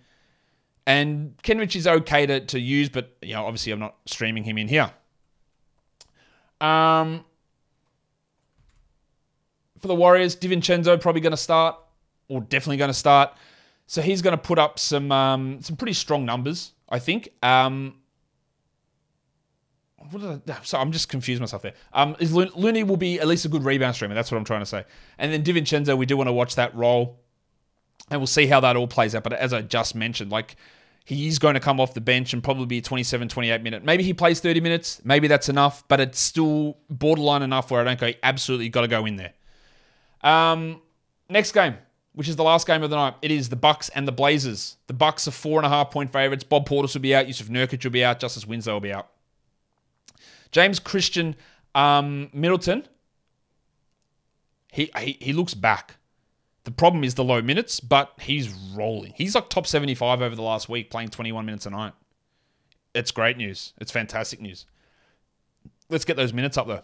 And 0.86 1.36
Kenrich 1.44 1.76
is 1.76 1.88
okay 1.88 2.26
to, 2.26 2.40
to 2.42 2.60
use, 2.60 2.90
but 2.90 3.16
you 3.22 3.34
know, 3.34 3.46
obviously 3.46 3.72
I'm 3.72 3.80
not 3.80 3.96
streaming 4.06 4.44
him 4.44 4.58
in 4.58 4.68
here. 4.68 4.92
Um, 6.62 7.26
for 9.80 9.88
the 9.88 9.96
Warriors, 9.96 10.36
DiVincenzo 10.36 11.00
probably 11.02 11.22
going 11.22 11.32
to 11.32 11.38
start, 11.38 11.76
or 12.28 12.42
definitely 12.42 12.78
going 12.78 12.90
to 12.90 12.94
start. 12.94 13.34
So 13.88 14.02
he's 14.02 14.22
going 14.22 14.38
to 14.38 14.42
put 14.42 14.60
up 14.60 14.78
some 14.80 15.12
um, 15.12 15.62
some 15.62 15.76
pretty 15.76 15.94
strong 15.94 16.26
numbers, 16.26 16.74
I 16.90 17.00
think. 17.00 17.30
Um, 17.42 17.96
I, 20.14 20.64
sorry, 20.64 20.82
I'm 20.82 20.92
just 20.92 21.10
confused 21.10 21.42
myself 21.42 21.62
there. 21.62 21.74
Um, 21.94 22.16
is 22.20 22.34
Looney 22.34 22.84
will 22.84 22.98
be 22.98 23.20
at 23.20 23.28
least 23.28 23.46
a 23.46 23.50
good 23.50 23.64
rebound 23.64 23.96
streamer. 23.96 24.16
That's 24.16 24.32
what 24.32 24.38
I'm 24.38 24.46
trying 24.46 24.62
to 24.62 24.66
say. 24.66 24.86
And 25.18 25.32
then 25.32 25.44
DiVincenzo, 25.44 25.98
we 25.98 26.06
do 26.06 26.18
want 26.18 26.28
to 26.28 26.34
watch 26.34 26.56
that 26.56 26.76
role, 26.76 27.20
and 28.10 28.20
we'll 28.20 28.28
see 28.28 28.48
how 28.48 28.60
that 28.62 28.76
all 28.76 28.88
plays 28.88 29.16
out. 29.16 29.24
But 29.24 29.34
as 29.34 29.54
I 29.54 29.62
just 29.62 29.96
mentioned, 29.96 30.32
like 30.32 30.56
he 31.06 31.28
is 31.28 31.38
going 31.38 31.54
to 31.54 31.60
come 31.60 31.80
off 31.80 31.94
the 31.94 32.02
bench 32.02 32.34
and 32.34 32.44
probably 32.44 32.66
be 32.66 32.82
27, 32.82 33.30
28 33.30 33.62
minute. 33.62 33.84
Maybe 33.84 34.04
he 34.04 34.14
plays 34.14 34.40
30 34.40 34.60
minutes. 34.60 35.02
Maybe 35.04 35.28
that's 35.28 35.50
enough, 35.50 35.88
but 35.88 36.00
it's 36.00 36.20
still 36.20 36.78
borderline 36.90 37.44
enough 37.44 37.70
where 37.70 37.80
I 37.80 37.84
don't 37.84 38.00
go, 38.00 38.12
absolutely 38.24 38.70
got 38.70 38.82
to 38.82 38.88
go 38.88 39.06
in 39.06 39.16
there. 39.16 39.34
Um, 40.22 40.82
next 41.30 41.52
game, 41.52 41.76
which 42.14 42.28
is 42.28 42.36
the 42.36 42.44
last 42.44 42.66
game 42.66 42.82
of 42.82 42.90
the 42.90 42.96
night, 42.96 43.14
it 43.22 43.30
is 43.30 43.50
the 43.50 43.56
Bucks 43.56 43.90
and 43.90 44.08
the 44.08 44.12
Blazers. 44.12 44.78
The 44.88 44.94
Bucks 44.94 45.28
are 45.28 45.32
four 45.32 45.60
and 45.60 45.66
a 45.68 45.70
half 45.70 45.92
point 45.92 46.12
favorites. 46.12 46.44
Bob 46.44 46.68
Portis 46.68 46.96
will 46.96 47.02
be 47.02 47.14
out. 47.14 47.28
Jusuf 47.28 47.50
Nurkic 47.50 47.84
will 47.84 47.92
be 47.92 48.04
out. 48.04 48.20
Justice 48.20 48.48
Winslow 48.48 48.74
will 48.74 48.80
be 48.80 48.94
out. 48.94 49.10
James 50.52 50.80
Christian 50.80 51.36
um, 51.74 52.30
Middleton, 52.34 52.88
he, 54.72 54.90
he, 55.00 55.18
he 55.20 55.34
looks 55.34 55.54
back. 55.54 55.98
The 56.64 56.72
problem 56.72 57.04
is 57.04 57.14
the 57.14 57.24
low 57.24 57.42
minutes, 57.42 57.80
but 57.80 58.14
he's 58.20 58.50
rolling. 58.50 59.14
He's 59.16 59.36
like 59.36 59.50
top 59.50 59.68
75 59.68 60.22
over 60.22 60.36
the 60.36 60.42
last 60.42 60.68
week, 60.68 60.90
playing 60.90 61.10
21 61.10 61.46
minutes 61.46 61.66
a 61.66 61.70
night. 61.70 61.94
It's 62.94 63.12
great 63.12 63.38
news. 63.38 63.74
It's 63.80 63.92
fantastic 63.92 64.42
news. 64.42 64.66
Let's 65.90 66.06
get 66.06 66.18
those 66.18 66.34
minutes 66.34 66.58
up 66.58 66.68
though. 66.68 66.84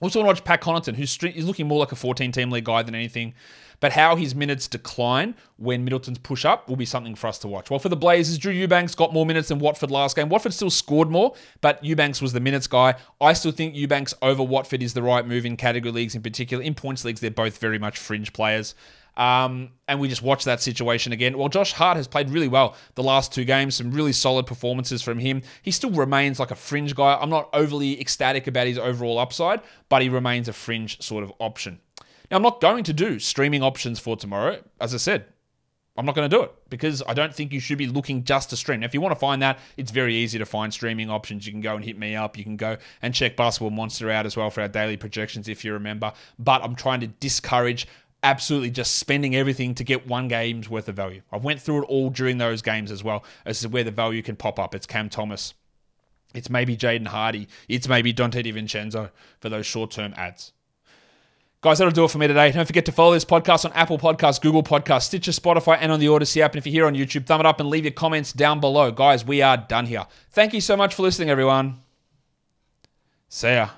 Also 0.00 0.20
want 0.20 0.26
to 0.26 0.40
watch 0.40 0.44
Pat 0.44 0.60
Connaughton, 0.60 0.94
who's 0.94 1.14
he's 1.16 1.44
looking 1.44 1.66
more 1.66 1.78
like 1.78 1.92
a 1.92 1.96
14 1.96 2.32
team 2.32 2.50
league 2.50 2.64
guy 2.64 2.82
than 2.82 2.94
anything. 2.94 3.34
But 3.80 3.92
how 3.92 4.16
his 4.16 4.34
minutes 4.34 4.66
decline 4.66 5.36
when 5.56 5.84
Middleton's 5.84 6.18
push 6.18 6.44
up 6.44 6.68
will 6.68 6.76
be 6.76 6.84
something 6.84 7.14
for 7.14 7.28
us 7.28 7.38
to 7.38 7.48
watch. 7.48 7.70
Well, 7.70 7.78
for 7.78 7.88
the 7.88 7.96
Blazers, 7.96 8.36
Drew 8.36 8.52
Eubanks 8.52 8.96
got 8.96 9.12
more 9.12 9.24
minutes 9.24 9.48
than 9.48 9.60
Watford 9.60 9.90
last 9.92 10.16
game. 10.16 10.28
Watford 10.28 10.52
still 10.52 10.70
scored 10.70 11.10
more, 11.10 11.34
but 11.60 11.82
Eubanks 11.84 12.20
was 12.20 12.32
the 12.32 12.40
minutes 12.40 12.66
guy. 12.66 12.94
I 13.20 13.32
still 13.34 13.52
think 13.52 13.76
Eubanks 13.76 14.14
over 14.20 14.42
Watford 14.42 14.82
is 14.82 14.94
the 14.94 15.02
right 15.02 15.24
move 15.24 15.46
in 15.46 15.56
category 15.56 15.92
leagues 15.92 16.16
in 16.16 16.22
particular. 16.22 16.62
In 16.62 16.74
points 16.74 17.04
leagues, 17.04 17.20
they're 17.20 17.30
both 17.30 17.58
very 17.58 17.78
much 17.78 17.98
fringe 17.98 18.32
players. 18.32 18.74
Um, 19.18 19.72
and 19.88 19.98
we 19.98 20.08
just 20.08 20.22
watch 20.22 20.44
that 20.44 20.62
situation 20.62 21.12
again. 21.12 21.36
Well, 21.36 21.48
Josh 21.48 21.72
Hart 21.72 21.96
has 21.96 22.06
played 22.06 22.30
really 22.30 22.46
well 22.46 22.76
the 22.94 23.02
last 23.02 23.32
two 23.32 23.44
games, 23.44 23.74
some 23.74 23.90
really 23.90 24.12
solid 24.12 24.46
performances 24.46 25.02
from 25.02 25.18
him. 25.18 25.42
He 25.60 25.72
still 25.72 25.90
remains 25.90 26.38
like 26.38 26.52
a 26.52 26.54
fringe 26.54 26.94
guy. 26.94 27.18
I'm 27.20 27.28
not 27.28 27.50
overly 27.52 28.00
ecstatic 28.00 28.46
about 28.46 28.68
his 28.68 28.78
overall 28.78 29.18
upside, 29.18 29.60
but 29.88 30.02
he 30.02 30.08
remains 30.08 30.46
a 30.46 30.52
fringe 30.52 31.02
sort 31.02 31.24
of 31.24 31.32
option. 31.40 31.80
Now, 32.30 32.36
I'm 32.36 32.42
not 32.42 32.60
going 32.60 32.84
to 32.84 32.92
do 32.92 33.18
streaming 33.18 33.62
options 33.62 33.98
for 33.98 34.16
tomorrow. 34.16 34.62
As 34.80 34.94
I 34.94 34.98
said, 34.98 35.24
I'm 35.96 36.06
not 36.06 36.14
going 36.14 36.30
to 36.30 36.36
do 36.36 36.44
it 36.44 36.52
because 36.68 37.02
I 37.08 37.12
don't 37.12 37.34
think 37.34 37.52
you 37.52 37.58
should 37.58 37.78
be 37.78 37.88
looking 37.88 38.22
just 38.22 38.50
to 38.50 38.56
stream. 38.56 38.80
Now, 38.80 38.86
if 38.86 38.94
you 38.94 39.00
want 39.00 39.16
to 39.16 39.18
find 39.18 39.42
that, 39.42 39.58
it's 39.76 39.90
very 39.90 40.14
easy 40.14 40.38
to 40.38 40.46
find 40.46 40.72
streaming 40.72 41.10
options. 41.10 41.44
You 41.44 41.52
can 41.52 41.60
go 41.60 41.74
and 41.74 41.84
hit 41.84 41.98
me 41.98 42.14
up. 42.14 42.38
You 42.38 42.44
can 42.44 42.56
go 42.56 42.76
and 43.02 43.12
check 43.12 43.36
Basketball 43.36 43.70
Monster 43.70 44.08
out 44.10 44.26
as 44.26 44.36
well 44.36 44.48
for 44.48 44.60
our 44.60 44.68
daily 44.68 44.96
projections 44.96 45.48
if 45.48 45.64
you 45.64 45.72
remember. 45.72 46.12
But 46.38 46.62
I'm 46.62 46.76
trying 46.76 47.00
to 47.00 47.08
discourage 47.08 47.88
absolutely 48.22 48.70
just 48.70 48.96
spending 48.96 49.36
everything 49.36 49.74
to 49.76 49.84
get 49.84 50.06
one 50.06 50.28
game's 50.28 50.68
worth 50.68 50.88
of 50.88 50.96
value. 50.96 51.22
I 51.30 51.36
went 51.36 51.60
through 51.60 51.82
it 51.82 51.86
all 51.86 52.10
during 52.10 52.38
those 52.38 52.62
games 52.62 52.90
as 52.90 53.04
well. 53.04 53.24
This 53.44 53.60
is 53.60 53.68
where 53.68 53.84
the 53.84 53.90
value 53.90 54.22
can 54.22 54.36
pop 54.36 54.58
up. 54.58 54.74
It's 54.74 54.86
Cam 54.86 55.08
Thomas. 55.08 55.54
It's 56.34 56.50
maybe 56.50 56.76
Jaden 56.76 57.06
Hardy. 57.06 57.48
It's 57.68 57.88
maybe 57.88 58.12
Donte 58.12 58.44
DiVincenzo 58.44 59.10
for 59.40 59.48
those 59.48 59.66
short-term 59.66 60.14
ads. 60.16 60.52
Guys, 61.60 61.78
that'll 61.78 61.90
do 61.90 62.04
it 62.04 62.10
for 62.10 62.18
me 62.18 62.28
today. 62.28 62.52
Don't 62.52 62.66
forget 62.66 62.84
to 62.84 62.92
follow 62.92 63.12
this 63.12 63.24
podcast 63.24 63.64
on 63.64 63.72
Apple 63.72 63.98
Podcasts, 63.98 64.40
Google 64.40 64.62
Podcasts, 64.62 65.04
Stitcher, 65.04 65.32
Spotify, 65.32 65.78
and 65.80 65.90
on 65.90 65.98
the 65.98 66.06
Audacy 66.06 66.40
app. 66.40 66.52
And 66.52 66.58
if 66.58 66.66
you're 66.66 66.72
here 66.72 66.86
on 66.86 66.94
YouTube, 66.94 67.26
thumb 67.26 67.40
it 67.40 67.46
up 67.46 67.58
and 67.58 67.68
leave 67.68 67.84
your 67.84 67.92
comments 67.92 68.32
down 68.32 68.60
below. 68.60 68.92
Guys, 68.92 69.24
we 69.24 69.42
are 69.42 69.56
done 69.56 69.86
here. 69.86 70.06
Thank 70.30 70.54
you 70.54 70.60
so 70.60 70.76
much 70.76 70.94
for 70.94 71.02
listening, 71.02 71.30
everyone. 71.30 71.80
See 73.28 73.54
ya. 73.54 73.70